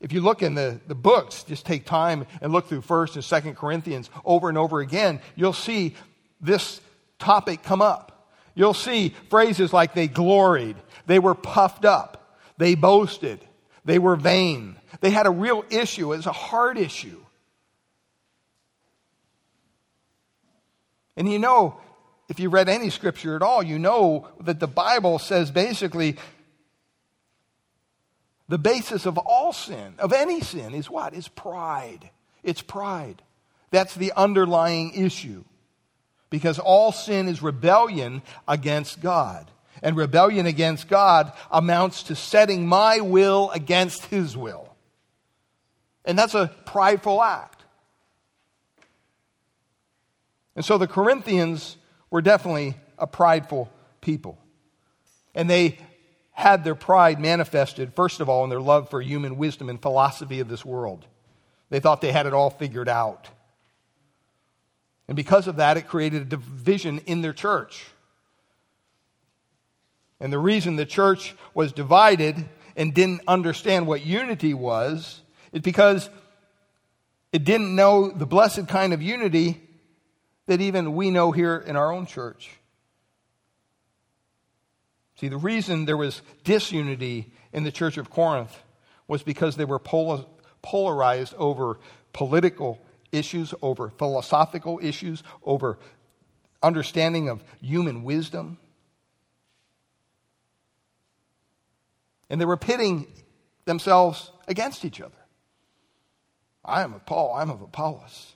[0.00, 3.24] If you look in the, the books, just take time and look through 1st and
[3.24, 5.94] 2nd Corinthians over and over again, you'll see
[6.40, 6.80] this
[7.18, 8.28] topic come up.
[8.54, 10.76] You'll see phrases like they gloried,
[11.06, 13.40] they were puffed up, they boasted,
[13.84, 14.76] they were vain.
[15.04, 16.14] They had a real issue.
[16.14, 17.20] It was a hard issue.
[21.14, 21.78] And you know,
[22.30, 26.16] if you read any scripture at all, you know that the Bible says basically
[28.48, 31.12] the basis of all sin, of any sin, is what?
[31.12, 32.08] Is pride.
[32.42, 33.20] It's pride.
[33.70, 35.44] That's the underlying issue.
[36.30, 39.50] Because all sin is rebellion against God.
[39.82, 44.73] And rebellion against God amounts to setting my will against His will.
[46.04, 47.62] And that's a prideful act.
[50.56, 51.76] And so the Corinthians
[52.10, 54.38] were definitely a prideful people.
[55.34, 55.78] And they
[56.32, 60.40] had their pride manifested, first of all, in their love for human wisdom and philosophy
[60.40, 61.06] of this world.
[61.70, 63.28] They thought they had it all figured out.
[65.08, 67.86] And because of that, it created a division in their church.
[70.20, 75.20] And the reason the church was divided and didn't understand what unity was
[75.54, 76.10] is because
[77.32, 79.62] it didn't know the blessed kind of unity
[80.46, 82.50] that even we know here in our own church.
[85.16, 88.54] See, the reason there was disunity in the church of Corinth
[89.06, 91.78] was because they were polarized over
[92.12, 92.80] political
[93.12, 95.78] issues, over philosophical issues, over
[96.62, 98.58] understanding of human wisdom.
[102.28, 103.06] And they were pitting
[103.66, 105.14] themselves against each other.
[106.64, 108.34] I am of Paul, I'm of Apollos.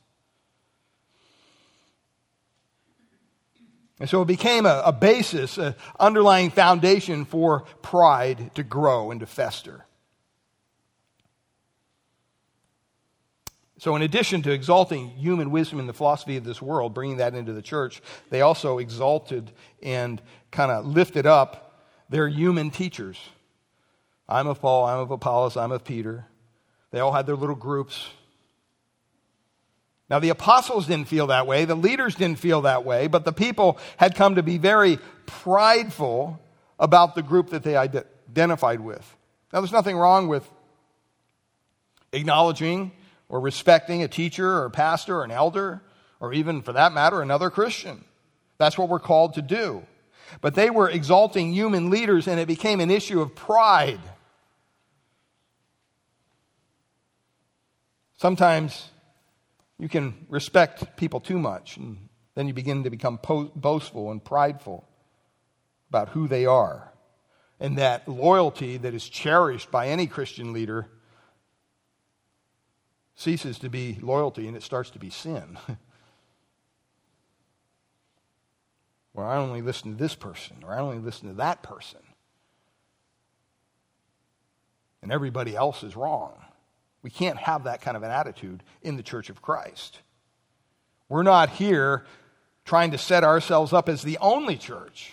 [4.00, 9.20] And so it became a, a basis, an underlying foundation for pride to grow and
[9.20, 9.84] to fester.
[13.80, 17.34] So, in addition to exalting human wisdom and the philosophy of this world, bringing that
[17.34, 23.16] into the church, they also exalted and kind of lifted up their human teachers.
[24.28, 26.26] I'm of Paul, I'm of Apollos, I'm of Peter.
[26.90, 28.08] They all had their little groups.
[30.10, 33.32] Now, the apostles didn't feel that way, the leaders didn't feel that way, but the
[33.32, 36.40] people had come to be very prideful
[36.78, 39.16] about the group that they identified with.
[39.52, 40.48] Now, there's nothing wrong with
[42.12, 42.92] acknowledging
[43.28, 45.82] or respecting a teacher or a pastor or an elder,
[46.20, 48.04] or even, for that matter, another Christian.
[48.56, 49.84] That's what we're called to do.
[50.40, 54.00] But they were exalting human leaders, and it became an issue of pride.
[58.16, 58.90] Sometimes
[59.78, 64.24] you can respect people too much, and then you begin to become po- boastful and
[64.24, 64.88] prideful
[65.88, 66.92] about who they are.
[67.60, 70.86] And that loyalty that is cherished by any Christian leader
[73.14, 75.58] ceases to be loyalty and it starts to be sin.
[79.12, 81.98] Where I only listen to this person, or I only listen to that person.
[85.02, 86.44] And everybody else is wrong.
[87.02, 90.00] We can't have that kind of an attitude in the church of Christ.
[91.08, 92.04] We're not here
[92.64, 95.12] trying to set ourselves up as the only church.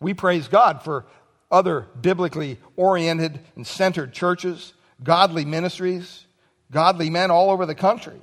[0.00, 1.06] We praise God for
[1.50, 6.26] other biblically oriented and centered churches, godly ministries,
[6.70, 8.20] godly men all over the country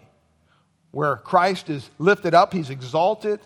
[0.91, 3.39] where Christ is lifted up, he's exalted.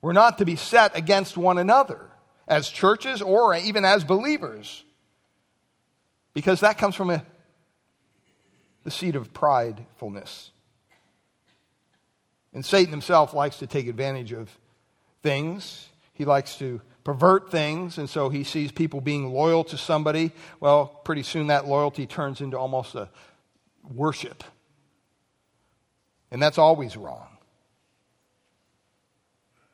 [0.00, 2.00] We're not to be set against one another
[2.48, 4.84] as churches or even as believers
[6.34, 7.24] because that comes from a,
[8.84, 10.50] the seed of pridefulness.
[12.52, 14.50] And Satan himself likes to take advantage of
[15.22, 15.88] things.
[16.12, 20.32] He likes to pervert things, and so he sees people being loyal to somebody.
[20.58, 23.08] Well, pretty soon that loyalty turns into almost a
[23.94, 24.44] worship.
[26.30, 27.26] And that's always wrong.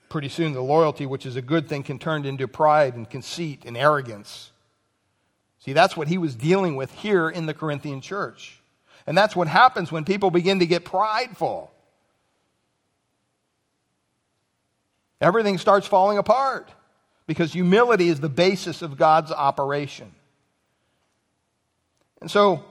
[0.08, 3.64] Pretty soon the loyalty, which is a good thing, can turn into pride and conceit
[3.66, 4.52] and arrogance.
[5.66, 8.60] See, that's what he was dealing with here in the Corinthian church.
[9.04, 11.72] And that's what happens when people begin to get prideful.
[15.20, 16.70] Everything starts falling apart
[17.26, 20.12] because humility is the basis of God's operation.
[22.20, 22.64] And so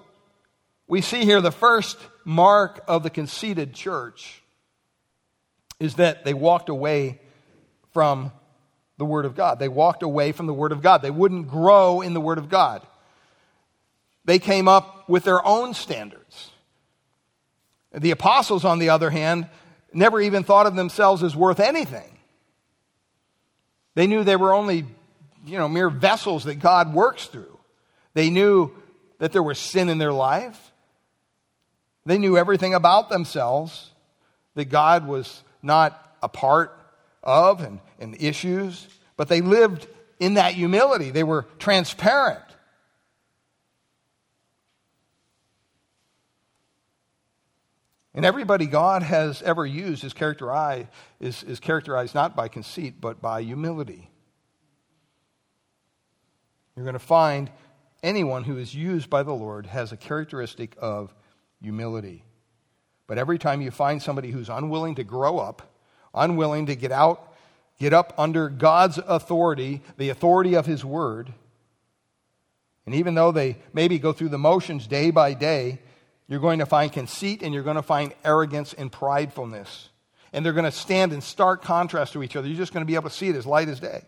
[0.88, 4.42] we see here the first mark of the conceited church
[5.82, 7.20] is that they walked away
[7.92, 8.32] from
[8.98, 9.60] the Word of God.
[9.60, 11.02] They walked away from the Word of God.
[11.02, 12.82] They wouldn't grow in the Word of God.
[14.26, 16.52] They came up with their own standards.
[17.94, 19.48] The apostles, on the other hand,
[19.94, 22.18] never even thought of themselves as worth anything.
[23.94, 24.86] They knew they were only,
[25.46, 27.58] you know, mere vessels that God works through.
[28.14, 28.72] They knew
[29.20, 30.72] that there was sin in their life.
[32.06, 33.90] They knew everything about themselves,
[34.56, 36.78] that God was not a part
[37.26, 39.88] of and, and issues, but they lived
[40.20, 41.10] in that humility.
[41.12, 42.42] They were transparent.
[48.14, 50.88] And everybody God has ever used is characterized,
[51.20, 54.10] is, is characterized not by conceit, but by humility.
[56.76, 57.50] You're going to find
[58.02, 61.14] anyone who is used by the Lord has a characteristic of
[61.62, 62.24] humility.
[63.08, 65.75] But every time you find somebody who's unwilling to grow up,
[66.16, 67.34] unwilling to get out,
[67.80, 71.34] get up under God's authority, the authority of His Word,
[72.86, 75.80] and even though they maybe go through the motions day by day,
[76.28, 79.90] you're going to find conceit and you're going to find arrogance and pridefulness.
[80.34, 82.48] And they're going to stand in stark contrast to each other.
[82.48, 84.04] You're just going to be able to see it as light as day.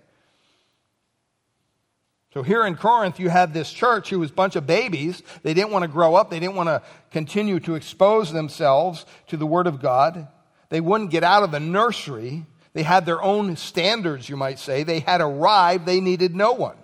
[2.33, 5.23] So here in Corinth, you had this church who was a bunch of babies.
[5.41, 6.29] They didn't want to grow up.
[6.29, 10.27] They didn't want to continue to expose themselves to the Word of God.
[10.69, 12.45] They wouldn't get out of the nursery.
[12.73, 14.83] They had their own standards, you might say.
[14.83, 15.85] They had arrived.
[15.85, 16.77] They needed no one.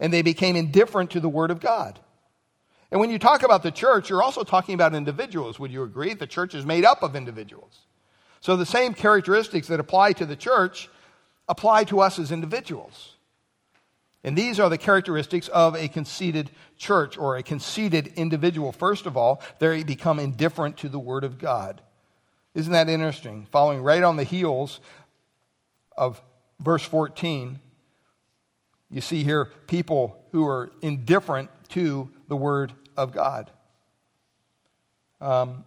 [0.00, 1.98] And they became indifferent to the Word of God.
[2.90, 5.58] And when you talk about the church, you're also talking about individuals.
[5.58, 6.12] Would you agree?
[6.12, 7.78] The church is made up of individuals.
[8.40, 10.90] So the same characteristics that apply to the church
[11.48, 13.14] apply to us as individuals.
[14.24, 18.72] And these are the characteristics of a conceited church or a conceited individual.
[18.72, 21.80] First of all, they become indifferent to the Word of God.
[22.54, 23.46] Isn't that interesting?
[23.50, 24.80] Following right on the heels
[25.96, 26.22] of
[26.60, 27.58] verse 14,
[28.90, 33.50] you see here people who are indifferent to the Word of God.
[35.20, 35.64] Um,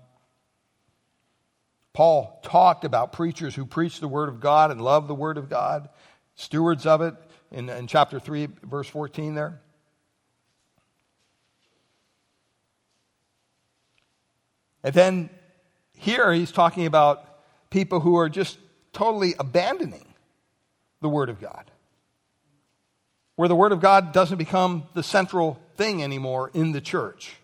[1.93, 5.49] Paul talked about preachers who preach the Word of God and love the Word of
[5.49, 5.89] God,
[6.35, 7.15] stewards of it
[7.51, 9.61] in, in chapter 3, verse 14 there.
[14.83, 15.29] And then
[15.95, 17.23] here he's talking about
[17.69, 18.57] people who are just
[18.93, 20.05] totally abandoning
[21.01, 21.69] the Word of God
[23.35, 27.35] where the Word of God doesn't become the central thing anymore in the church.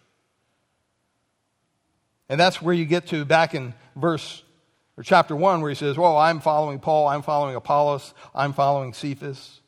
[2.30, 4.44] And that's where you get to back in verse
[4.98, 8.94] or chapter 1 where he says, Well, I'm following Paul, I'm following Apollos, I'm following
[8.94, 9.60] Cephas.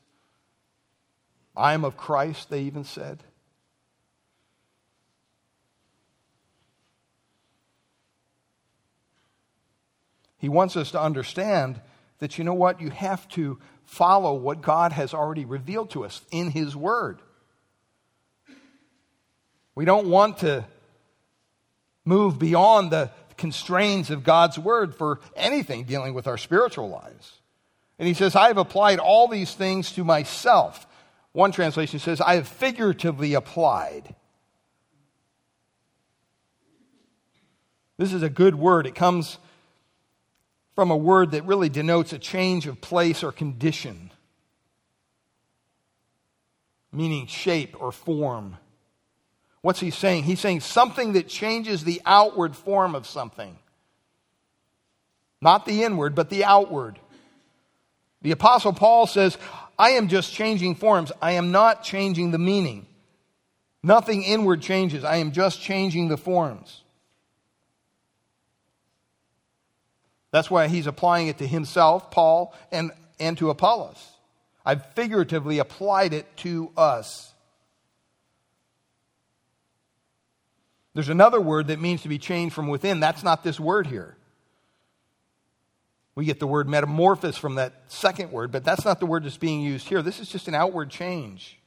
[1.55, 3.21] I am of Christ, they even said.
[10.43, 11.79] He wants us to understand
[12.19, 12.81] that you know what?
[12.81, 17.21] You have to follow what God has already revealed to us in His Word.
[19.73, 20.65] We don't want to
[22.03, 27.39] move beyond the constraints of God's Word for anything dealing with our spiritual lives.
[27.97, 30.85] And he says, I have applied all these things to myself.
[31.31, 34.13] One translation says, I have figuratively applied.
[37.97, 38.85] This is a good word.
[38.85, 39.37] It comes
[40.75, 44.11] from a word that really denotes a change of place or condition,
[46.91, 48.57] meaning shape or form.
[49.61, 50.23] What's he saying?
[50.23, 53.57] He's saying something that changes the outward form of something.
[55.41, 56.99] Not the inward, but the outward.
[58.21, 59.37] The Apostle Paul says,
[59.77, 61.11] I am just changing forms.
[61.21, 62.85] I am not changing the meaning.
[63.83, 65.03] Nothing inward changes.
[65.03, 66.82] I am just changing the forms.
[70.33, 74.03] That's why he's applying it to himself, Paul, and, and to Apollos.
[74.65, 77.31] I've figuratively applied it to us.
[80.95, 82.99] There's another word that means to be changed from within.
[82.99, 84.17] That's not this word here.
[86.15, 89.37] We get the word metamorphosis from that second word, but that's not the word that's
[89.37, 90.01] being used here.
[90.01, 91.59] This is just an outward change.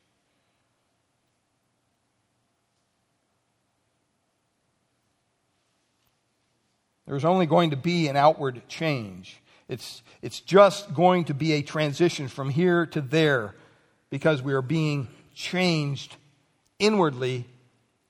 [7.06, 9.40] There's only going to be an outward change.
[9.68, 13.54] It's, it's just going to be a transition from here to there
[14.10, 16.16] because we are being changed
[16.78, 17.46] inwardly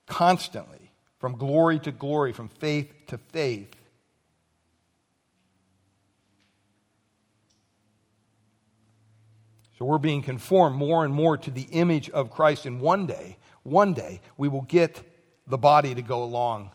[0.06, 3.74] constantly, from glory to glory, from faith to faith.
[9.78, 13.36] So we're being conformed more and more to the image of Christ, and one day,
[13.62, 15.02] one day, we will get
[15.46, 16.70] the body to go along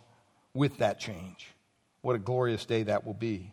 [0.53, 1.47] with that change.
[2.01, 3.51] What a glorious day that will be.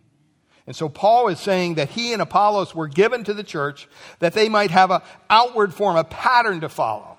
[0.67, 3.89] And so Paul is saying that he and Apollos were given to the church
[4.19, 7.17] that they might have an outward form, a pattern to follow.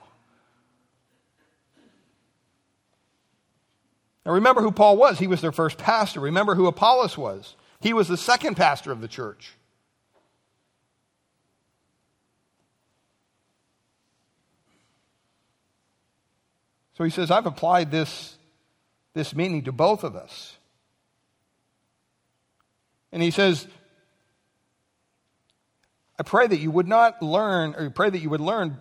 [4.23, 5.17] Now remember who Paul was.
[5.17, 6.19] He was their first pastor.
[6.19, 7.55] Remember who Apollos was.
[7.80, 9.55] He was the second pastor of the church.
[16.93, 18.38] So he says, I've applied this,
[19.15, 20.59] this meaning to both of us.
[23.12, 23.68] And he says,
[26.18, 28.78] I pray that you would not learn, or pray that you would learn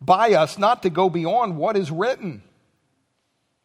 [0.00, 2.42] by us not to go beyond what is written.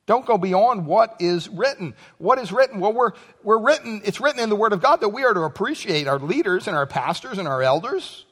[0.06, 1.96] Don't go beyond what is written.
[2.20, 2.80] What is written?
[2.80, 3.14] Well, we're,
[3.44, 6.20] we're written, it's written in the Word of God that we are to appreciate our
[6.20, 8.26] leaders and our pastors and our elders.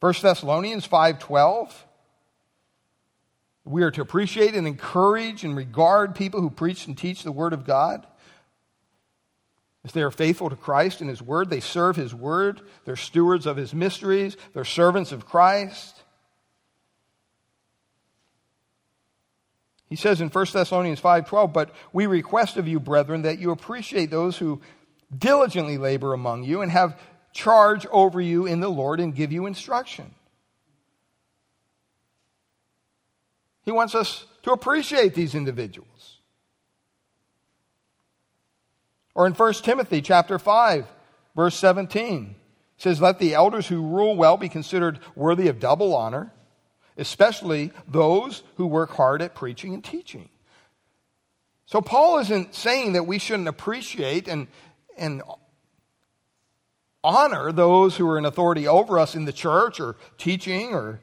[0.00, 1.70] 1 Thessalonians 5.12.
[3.64, 7.52] We are to appreciate and encourage and regard people who preach and teach the Word
[7.52, 8.06] of God.
[9.82, 13.46] If they are faithful to Christ and His Word, they serve His Word, they're stewards
[13.46, 16.02] of His mysteries, they're servants of Christ.
[19.88, 24.10] He says in 1 Thessalonians 5:12, "But we request of you, brethren, that you appreciate
[24.10, 24.60] those who
[25.16, 27.00] diligently labor among you and have
[27.32, 30.14] charge over you in the Lord and give you instruction."
[33.64, 35.89] He wants us to appreciate these individuals.
[39.20, 40.86] Or in 1 Timothy chapter 5,
[41.36, 42.36] verse 17,
[42.78, 46.32] says, Let the elders who rule well be considered worthy of double honor
[46.96, 50.28] especially those who work hard at preaching and teaching.
[51.66, 54.48] So Paul isn't saying that we shouldn't appreciate and,
[54.96, 55.22] and
[57.04, 61.00] honor those who are in authority over us in the church or teaching or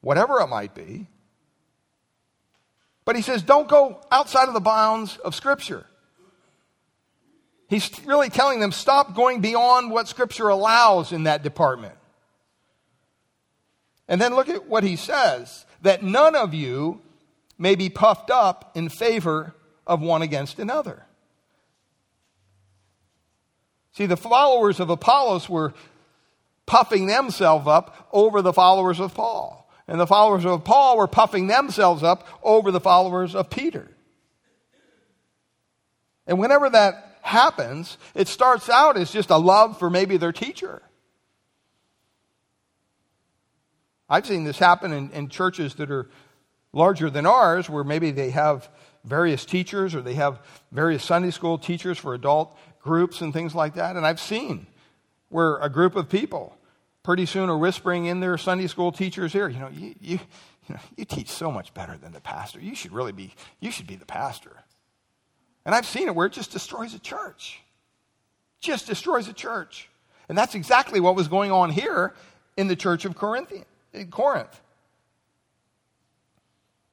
[0.00, 1.06] whatever it might be.
[3.04, 5.86] But he says, don't go outside of the bounds of Scripture.
[7.70, 11.94] He's really telling them, stop going beyond what Scripture allows in that department.
[14.08, 17.00] And then look at what he says that none of you
[17.58, 19.54] may be puffed up in favor
[19.86, 21.06] of one against another.
[23.92, 25.72] See, the followers of Apollos were
[26.66, 29.70] puffing themselves up over the followers of Paul.
[29.86, 33.88] And the followers of Paul were puffing themselves up over the followers of Peter.
[36.26, 40.82] And whenever that happens, it starts out as just a love for maybe their teacher.
[44.08, 46.10] I've seen this happen in, in churches that are
[46.72, 48.68] larger than ours, where maybe they have
[49.04, 50.40] various teachers or they have
[50.72, 53.96] various Sunday school teachers for adult groups and things like that.
[53.96, 54.66] And I've seen
[55.28, 56.56] where a group of people
[57.02, 60.18] pretty soon are whispering in their Sunday school teachers here, you know, you, you,
[60.68, 62.60] you, know, you teach so much better than the pastor.
[62.60, 64.64] You should really be, you should be the pastor.
[65.64, 67.60] And I've seen it where it just destroys a church.
[68.60, 69.88] Just destroys a church.
[70.28, 72.14] And that's exactly what was going on here
[72.56, 74.60] in the church of Corinthians in Corinth.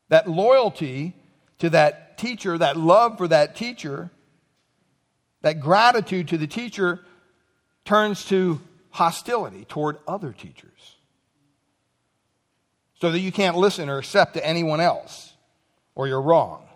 [0.09, 1.13] That loyalty
[1.59, 4.09] to that teacher, that love for that teacher,
[5.41, 7.01] that gratitude to the teacher
[7.86, 8.59] turns to
[8.89, 10.95] hostility toward other teachers.
[12.99, 15.34] So that you can't listen or accept to anyone else,
[15.93, 16.66] or you're wrong.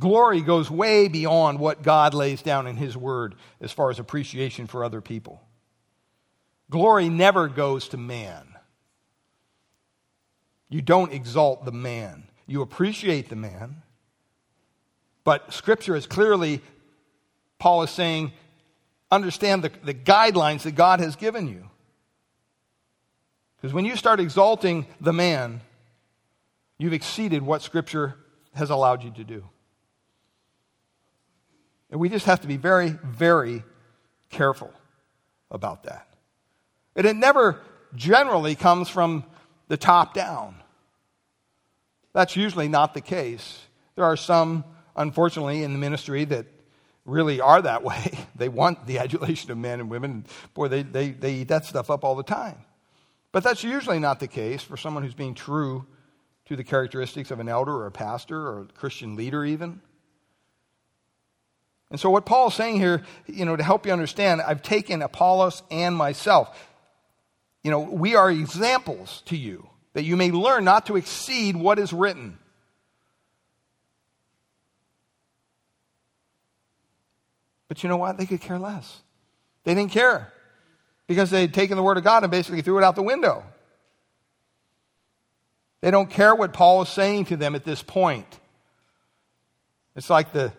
[0.00, 4.66] Glory goes way beyond what God lays down in His Word as far as appreciation
[4.66, 5.40] for other people.
[6.70, 8.48] Glory never goes to man.
[10.68, 13.82] You don't exalt the man, you appreciate the man.
[15.22, 16.60] But Scripture is clearly,
[17.58, 18.32] Paul is saying,
[19.10, 21.70] understand the, the guidelines that God has given you.
[23.56, 25.62] Because when you start exalting the man,
[26.76, 28.16] you've exceeded what Scripture
[28.52, 29.44] has allowed you to do.
[31.94, 33.62] And we just have to be very, very
[34.28, 34.72] careful
[35.48, 36.08] about that.
[36.96, 37.60] And it never
[37.94, 39.22] generally comes from
[39.68, 40.56] the top down.
[42.12, 43.60] That's usually not the case.
[43.94, 44.64] There are some,
[44.96, 46.46] unfortunately, in the ministry that
[47.04, 48.18] really are that way.
[48.34, 50.26] They want the adulation of men and women.
[50.52, 52.56] Boy, they, they, they eat that stuff up all the time.
[53.30, 55.86] But that's usually not the case for someone who's being true
[56.46, 59.80] to the characteristics of an elder or a pastor or a Christian leader, even.
[61.94, 65.00] And so, what Paul is saying here, you know, to help you understand, I've taken
[65.00, 66.58] Apollos and myself
[67.64, 71.78] you know, we are examples to you that you may learn not to exceed what
[71.78, 72.38] is written.
[77.66, 78.18] But you know what?
[78.18, 79.00] They could care less.
[79.64, 80.30] They didn't care
[81.06, 83.42] because they had taken the Word of God and basically threw it out the window.
[85.80, 88.38] They don't care what Paul is saying to them at this point.
[89.96, 90.52] It's like the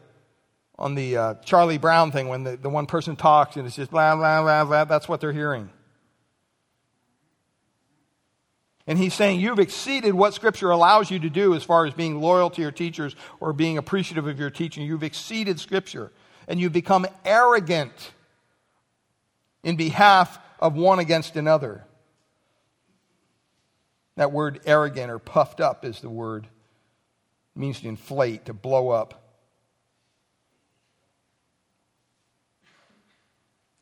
[0.78, 3.92] on the uh, Charlie Brown thing when the, the one person talks and it's just
[3.92, 4.86] blah, blah, blah, blah.
[4.86, 5.70] That's what they're hearing.
[8.88, 12.22] And he's saying you've exceeded what Scripture allows you to do as far as being
[12.22, 14.86] loyal to your teachers or being appreciative of your teaching.
[14.86, 16.12] You've exceeded Scripture.
[16.48, 18.12] And you've become arrogant
[19.64, 21.84] in behalf of one against another.
[24.16, 26.46] That word arrogant or puffed up is the word.
[27.56, 29.25] It means to inflate, to blow up.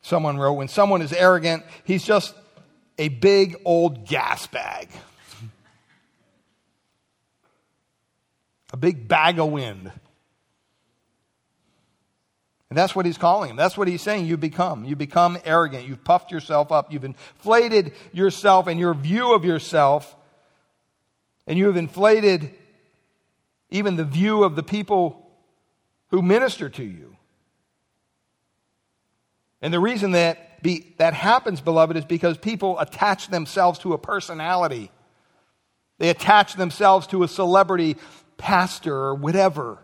[0.04, 2.34] Someone wrote, when someone is arrogant, he's just
[2.98, 4.90] a big old gas bag.
[8.70, 9.90] a big bag of wind.
[12.68, 13.56] And that's what he's calling him.
[13.56, 14.84] That's what he's saying you become.
[14.84, 15.88] You become arrogant.
[15.88, 16.92] You've puffed yourself up.
[16.92, 20.14] You've inflated yourself and your view of yourself.
[21.46, 22.50] And you have inflated
[23.70, 25.30] even the view of the people
[26.08, 27.16] who minister to you.
[29.64, 33.98] And the reason that be, that happens, beloved, is because people attach themselves to a
[33.98, 34.90] personality.
[35.96, 37.96] They attach themselves to a celebrity
[38.36, 39.78] pastor or whatever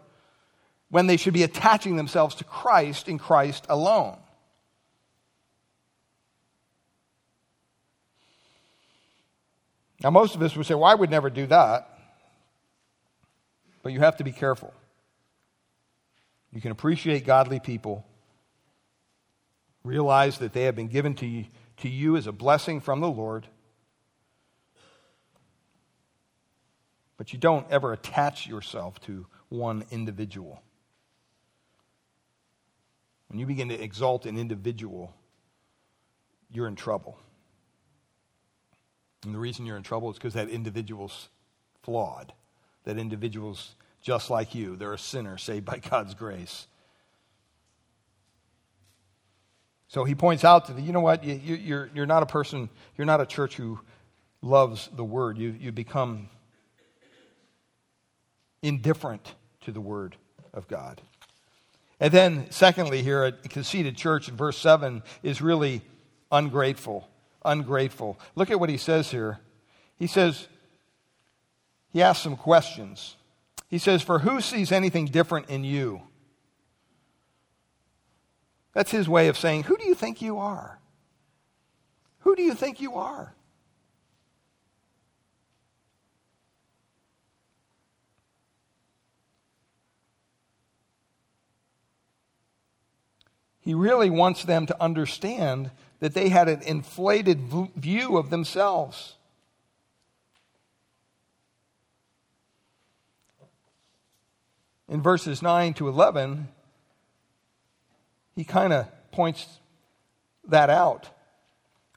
[0.90, 4.18] when they should be attaching themselves to Christ in Christ alone.
[10.02, 11.88] Now, most of us would say, well, I would never do that.
[13.82, 14.74] But you have to be careful.
[16.52, 18.04] You can appreciate godly people,
[19.84, 21.46] realize that they have been given to you,
[21.78, 23.46] to you as a blessing from the Lord.
[27.16, 30.62] But you don't ever attach yourself to one individual.
[33.28, 35.14] When you begin to exalt an individual,
[36.50, 37.18] you're in trouble.
[39.24, 41.28] And the reason you're in trouble is because that individual's
[41.82, 42.32] flawed.
[42.84, 44.76] That individual's just like you.
[44.76, 46.66] They're a sinner saved by God's grace.
[49.90, 52.26] So he points out to the, you know what, you, are you're, you're not a
[52.26, 53.80] person, you're not a church who
[54.40, 55.36] loves the word.
[55.36, 56.28] You, you become
[58.62, 60.14] indifferent to the word
[60.54, 61.02] of God.
[61.98, 65.82] And then, secondly, here, a conceited church in verse 7 is really
[66.30, 67.08] ungrateful.
[67.44, 68.16] Ungrateful.
[68.36, 69.40] Look at what he says here.
[69.98, 70.46] He says,
[71.92, 73.16] he asks some questions.
[73.66, 76.02] He says, For who sees anything different in you?
[78.72, 80.78] That's his way of saying, Who do you think you are?
[82.20, 83.34] Who do you think you are?
[93.60, 97.40] He really wants them to understand that they had an inflated
[97.76, 99.16] view of themselves.
[104.88, 106.48] In verses 9 to 11,
[108.40, 109.46] he kind of points
[110.48, 111.10] that out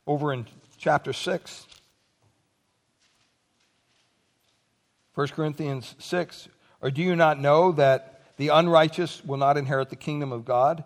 [0.06, 0.44] over in
[0.76, 1.66] chapter 6.
[5.14, 6.48] 1 Corinthians 6.
[6.82, 10.84] Or do you not know that the unrighteous will not inherit the kingdom of God?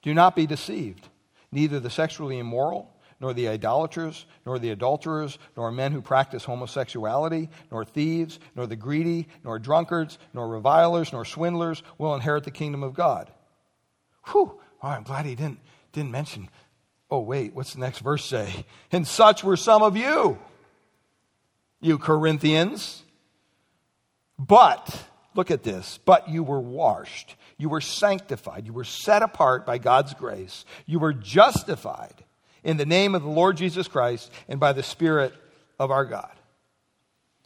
[0.00, 1.06] Do not be deceived.
[1.52, 2.90] Neither the sexually immoral,
[3.20, 8.74] nor the idolaters, nor the adulterers, nor men who practice homosexuality, nor thieves, nor the
[8.74, 13.30] greedy, nor drunkards, nor revilers, nor swindlers will inherit the kingdom of God.
[14.28, 14.58] Whew.
[14.84, 15.60] Oh, I'm glad he didn't,
[15.92, 16.48] didn't mention.
[17.10, 18.66] Oh, wait, what's the next verse say?
[18.92, 20.38] And such were some of you,
[21.80, 23.02] you Corinthians.
[24.38, 25.04] But,
[25.34, 28.66] look at this, but you were washed you were sanctified.
[28.66, 30.64] You were set apart by God's grace.
[30.86, 32.24] You were justified
[32.62, 35.32] in the name of the Lord Jesus Christ and by the Spirit
[35.78, 36.30] of our God.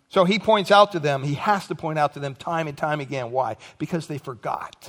[0.09, 2.77] So he points out to them, he has to point out to them time and
[2.77, 3.31] time again.
[3.31, 3.57] Why?
[3.79, 4.89] Because they forgot.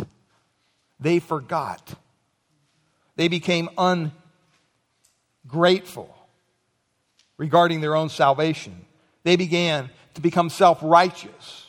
[0.99, 1.93] They forgot.
[3.19, 3.69] They became
[5.43, 6.15] ungrateful
[7.37, 8.85] regarding their own salvation.
[9.23, 11.65] They began to become self righteous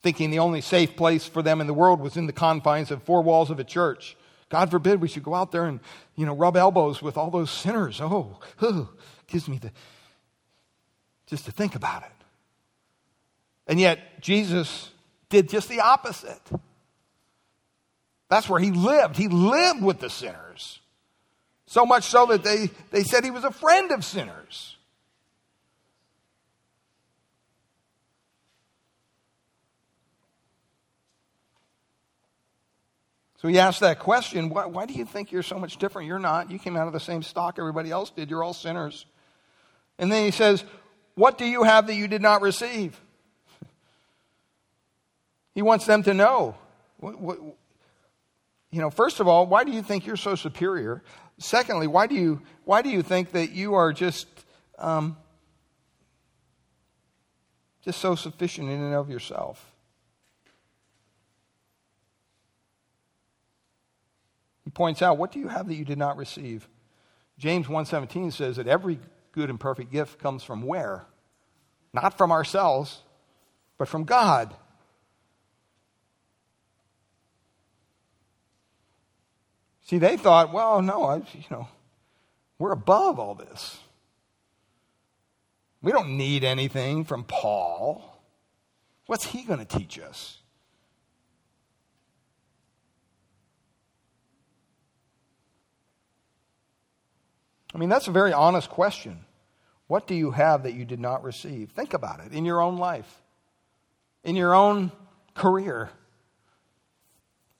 [0.00, 3.02] thinking the only safe place for them in the world was in the confines of
[3.02, 4.16] four walls of a church.
[4.48, 5.80] God forbid we should go out there and,
[6.16, 8.00] you know, rub elbows with all those sinners.
[8.00, 8.88] Oh, oh
[9.26, 9.70] gives me the,
[11.26, 12.24] just to think about it.
[13.66, 14.88] And yet, Jesus
[15.28, 16.40] did just the opposite.
[18.34, 19.16] That's where he lived.
[19.16, 20.80] He lived with the sinners.
[21.66, 24.76] So much so that they, they said he was a friend of sinners.
[33.36, 36.08] So he asked that question why, why, do you think you're so much different?
[36.08, 36.50] You're not.
[36.50, 38.30] You came out of the same stock everybody else did.
[38.30, 39.06] You're all sinners.
[39.96, 40.64] And then he says,
[41.14, 43.00] What do you have that you did not receive?
[45.54, 46.56] He wants them to know.
[46.98, 47.38] What, what,
[48.74, 51.02] you know, first of all, why do you think you're so superior?
[51.38, 54.26] Secondly, why do you, why do you think that you are just
[54.78, 55.16] um,
[57.84, 59.72] just so sufficient in and of yourself.
[64.64, 66.66] He points out, what do you have that you did not receive?
[67.38, 68.98] James 1:17 says that every
[69.32, 71.06] good and perfect gift comes from where?
[71.92, 73.02] Not from ourselves,
[73.76, 74.54] but from God.
[79.84, 81.68] See, they thought, well, no, I, you know,
[82.58, 83.78] we're above all this.
[85.82, 88.02] We don't need anything from Paul.
[89.06, 90.38] What's he going to teach us?
[97.74, 99.20] I mean, that's a very honest question.
[99.88, 101.70] What do you have that you did not receive?
[101.70, 103.20] Think about it in your own life,
[104.22, 104.92] in your own
[105.34, 105.90] career,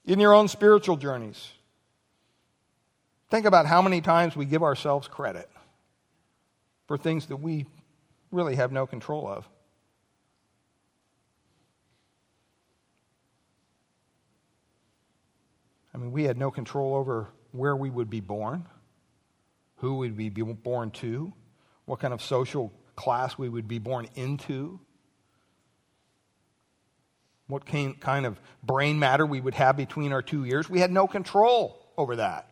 [0.05, 1.51] in your own spiritual journeys.
[3.35, 5.49] Think about how many times we give ourselves credit
[6.87, 7.65] for things that we
[8.31, 9.45] really have no control of.
[15.93, 18.67] I mean, we had no control over where we would be born,
[19.79, 21.33] who we'd be born to,
[21.83, 24.79] what kind of social class we would be born into,
[27.47, 30.69] what kind of brain matter we would have between our two ears.
[30.69, 32.49] We had no control over that.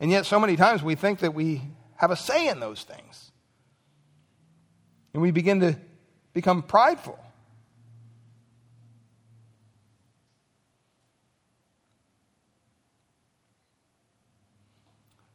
[0.00, 1.62] And yet, so many times we think that we
[1.96, 3.30] have a say in those things.
[5.12, 5.76] And we begin to
[6.32, 7.18] become prideful.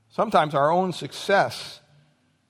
[0.09, 1.79] Sometimes our own success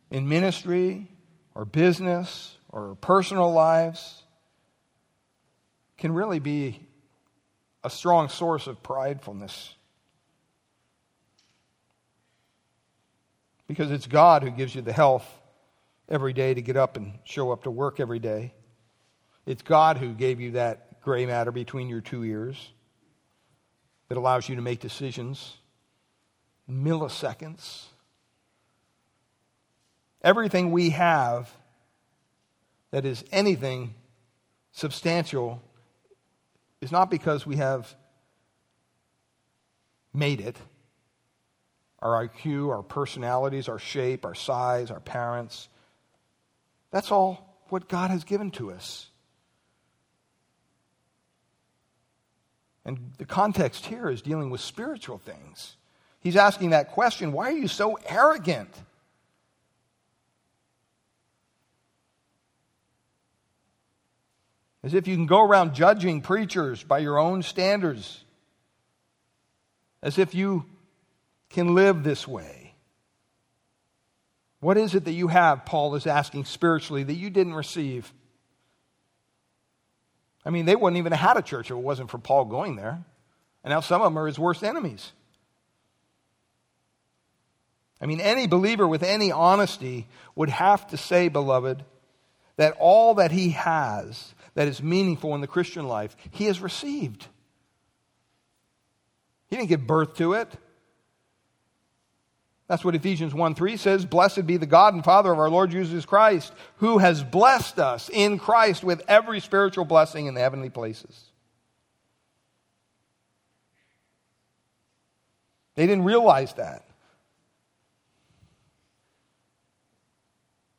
[0.09, 1.07] in ministry
[1.53, 4.23] or business or personal lives
[5.97, 6.79] can really be
[7.83, 9.75] a strong source of pridefulness.
[13.69, 15.23] Because it's God who gives you the health
[16.09, 18.55] every day to get up and show up to work every day.
[19.45, 22.71] It's God who gave you that gray matter between your two ears
[24.07, 25.55] that allows you to make decisions
[26.67, 27.83] milliseconds.
[30.23, 31.47] Everything we have
[32.89, 33.93] that is anything
[34.71, 35.61] substantial
[36.81, 37.95] is not because we have
[40.11, 40.57] made it
[42.01, 45.67] our IQ, our personalities, our shape, our size, our parents.
[46.91, 49.07] That's all what God has given to us.
[52.85, 55.75] And the context here is dealing with spiritual things.
[56.21, 58.73] He's asking that question why are you so arrogant?
[64.81, 68.23] As if you can go around judging preachers by your own standards.
[70.01, 70.65] As if you
[71.49, 72.73] can live this way?
[74.59, 78.13] What is it that you have, Paul is asking spiritually, that you didn't receive?
[80.45, 82.75] I mean, they wouldn't even have had a church if it wasn't for Paul going
[82.75, 83.03] there.
[83.63, 85.11] And now some of them are his worst enemies.
[88.01, 91.83] I mean, any believer with any honesty would have to say, beloved,
[92.55, 97.27] that all that he has that is meaningful in the Christian life, he has received.
[99.47, 100.49] He didn't give birth to it.
[102.69, 104.05] That's what Ephesians 1 3 says.
[104.05, 108.11] Blessed be the God and Father of our Lord Jesus Christ, who has blessed us
[108.13, 111.31] in Christ with every spiritual blessing in the heavenly places.
[115.73, 116.85] They didn't realize that.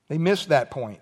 [0.07, 1.01] They missed that point.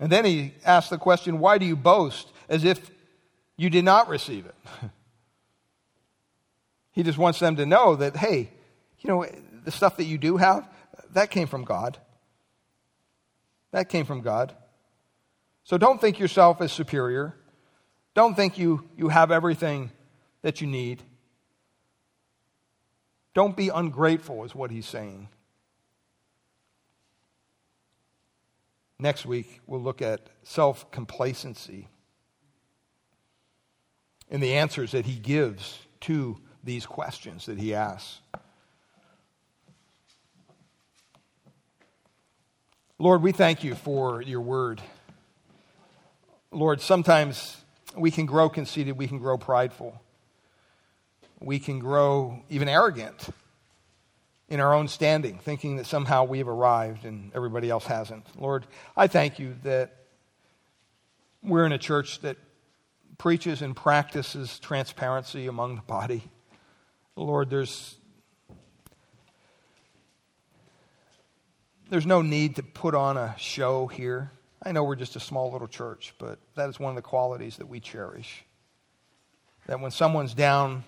[0.00, 2.90] And then he asked the question, Why do you boast as if
[3.58, 4.54] you did not receive it?
[6.92, 8.50] He just wants them to know that, hey,
[9.00, 9.26] you know,
[9.64, 10.68] the stuff that you do have,
[11.12, 11.98] that came from God.
[13.72, 14.54] That came from God.
[15.64, 17.34] So don't think yourself as superior.
[18.14, 19.90] Don't think you, you have everything
[20.42, 21.02] that you need.
[23.34, 25.28] Don't be ungrateful, is what he's saying.
[28.98, 31.88] Next week, we'll look at self complacency
[34.30, 38.20] and the answers that he gives to these questions that he asks.
[42.98, 44.82] Lord, we thank you for your word.
[46.52, 47.56] Lord, sometimes
[47.96, 50.00] we can grow conceited, we can grow prideful,
[51.40, 53.30] we can grow even arrogant
[54.50, 58.26] in our own standing, thinking that somehow we have arrived and everybody else hasn't.
[58.38, 59.96] Lord, I thank you that
[61.42, 62.36] we're in a church that
[63.16, 66.24] preaches and practices transparency among the body.
[67.20, 67.96] Lord, there's
[71.90, 74.30] there's no need to put on a show here.
[74.62, 77.56] I know we're just a small little church, but that is one of the qualities
[77.56, 78.44] that we cherish.
[79.66, 80.84] That when someone's down,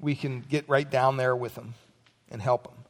[0.00, 1.74] we can get right down there with them
[2.30, 2.84] and help them.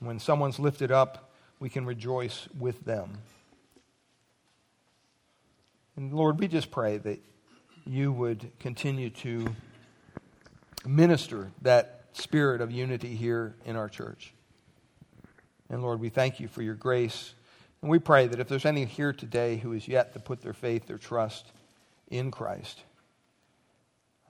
[0.00, 3.18] When someone's lifted up, we can rejoice with them.
[5.96, 7.20] And Lord, we just pray that
[7.84, 9.54] you would continue to
[10.86, 14.34] minister that spirit of unity here in our church.
[15.70, 17.34] And Lord, we thank you for your grace.
[17.80, 20.52] And we pray that if there's any here today who is yet to put their
[20.52, 21.52] faith, their trust
[22.10, 22.82] in Christ,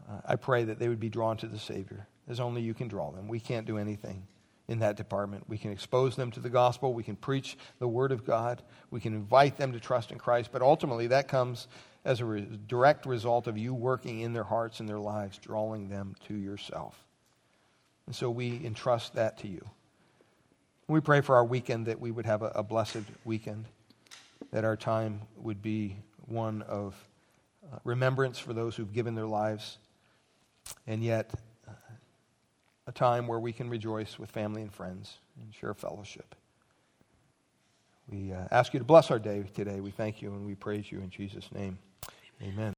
[0.09, 2.89] uh, I pray that they would be drawn to the Savior, as only you can
[2.89, 3.29] draw them.
[3.29, 4.27] We can't do anything
[4.69, 5.49] in that department.
[5.49, 6.95] We can expose them to the gospel.
[6.95, 8.63] We can preach the Word of God.
[8.91, 10.51] We can invite them to trust in Christ.
[10.53, 11.67] But ultimately, that comes
[12.05, 15.89] as a re- direct result of you working in their hearts and their lives, drawing
[15.89, 16.99] them to yourself.
[18.07, 19.65] And so we entrust that to you.
[20.89, 23.67] We pray for our weekend that we would have a, a blessed weekend,
[24.51, 25.97] that our time would be
[26.27, 26.95] one of
[27.73, 29.79] uh, remembrance for those who've given their lives,
[30.87, 31.31] and yet
[31.69, 31.73] uh,
[32.89, 36.35] a time where we can rejoice with family and friends and share fellowship.
[38.11, 39.81] We uh, ask you to bless our day today.
[39.81, 41.79] We thank you and we praise you in Jesus' name.
[42.43, 42.71] Amen.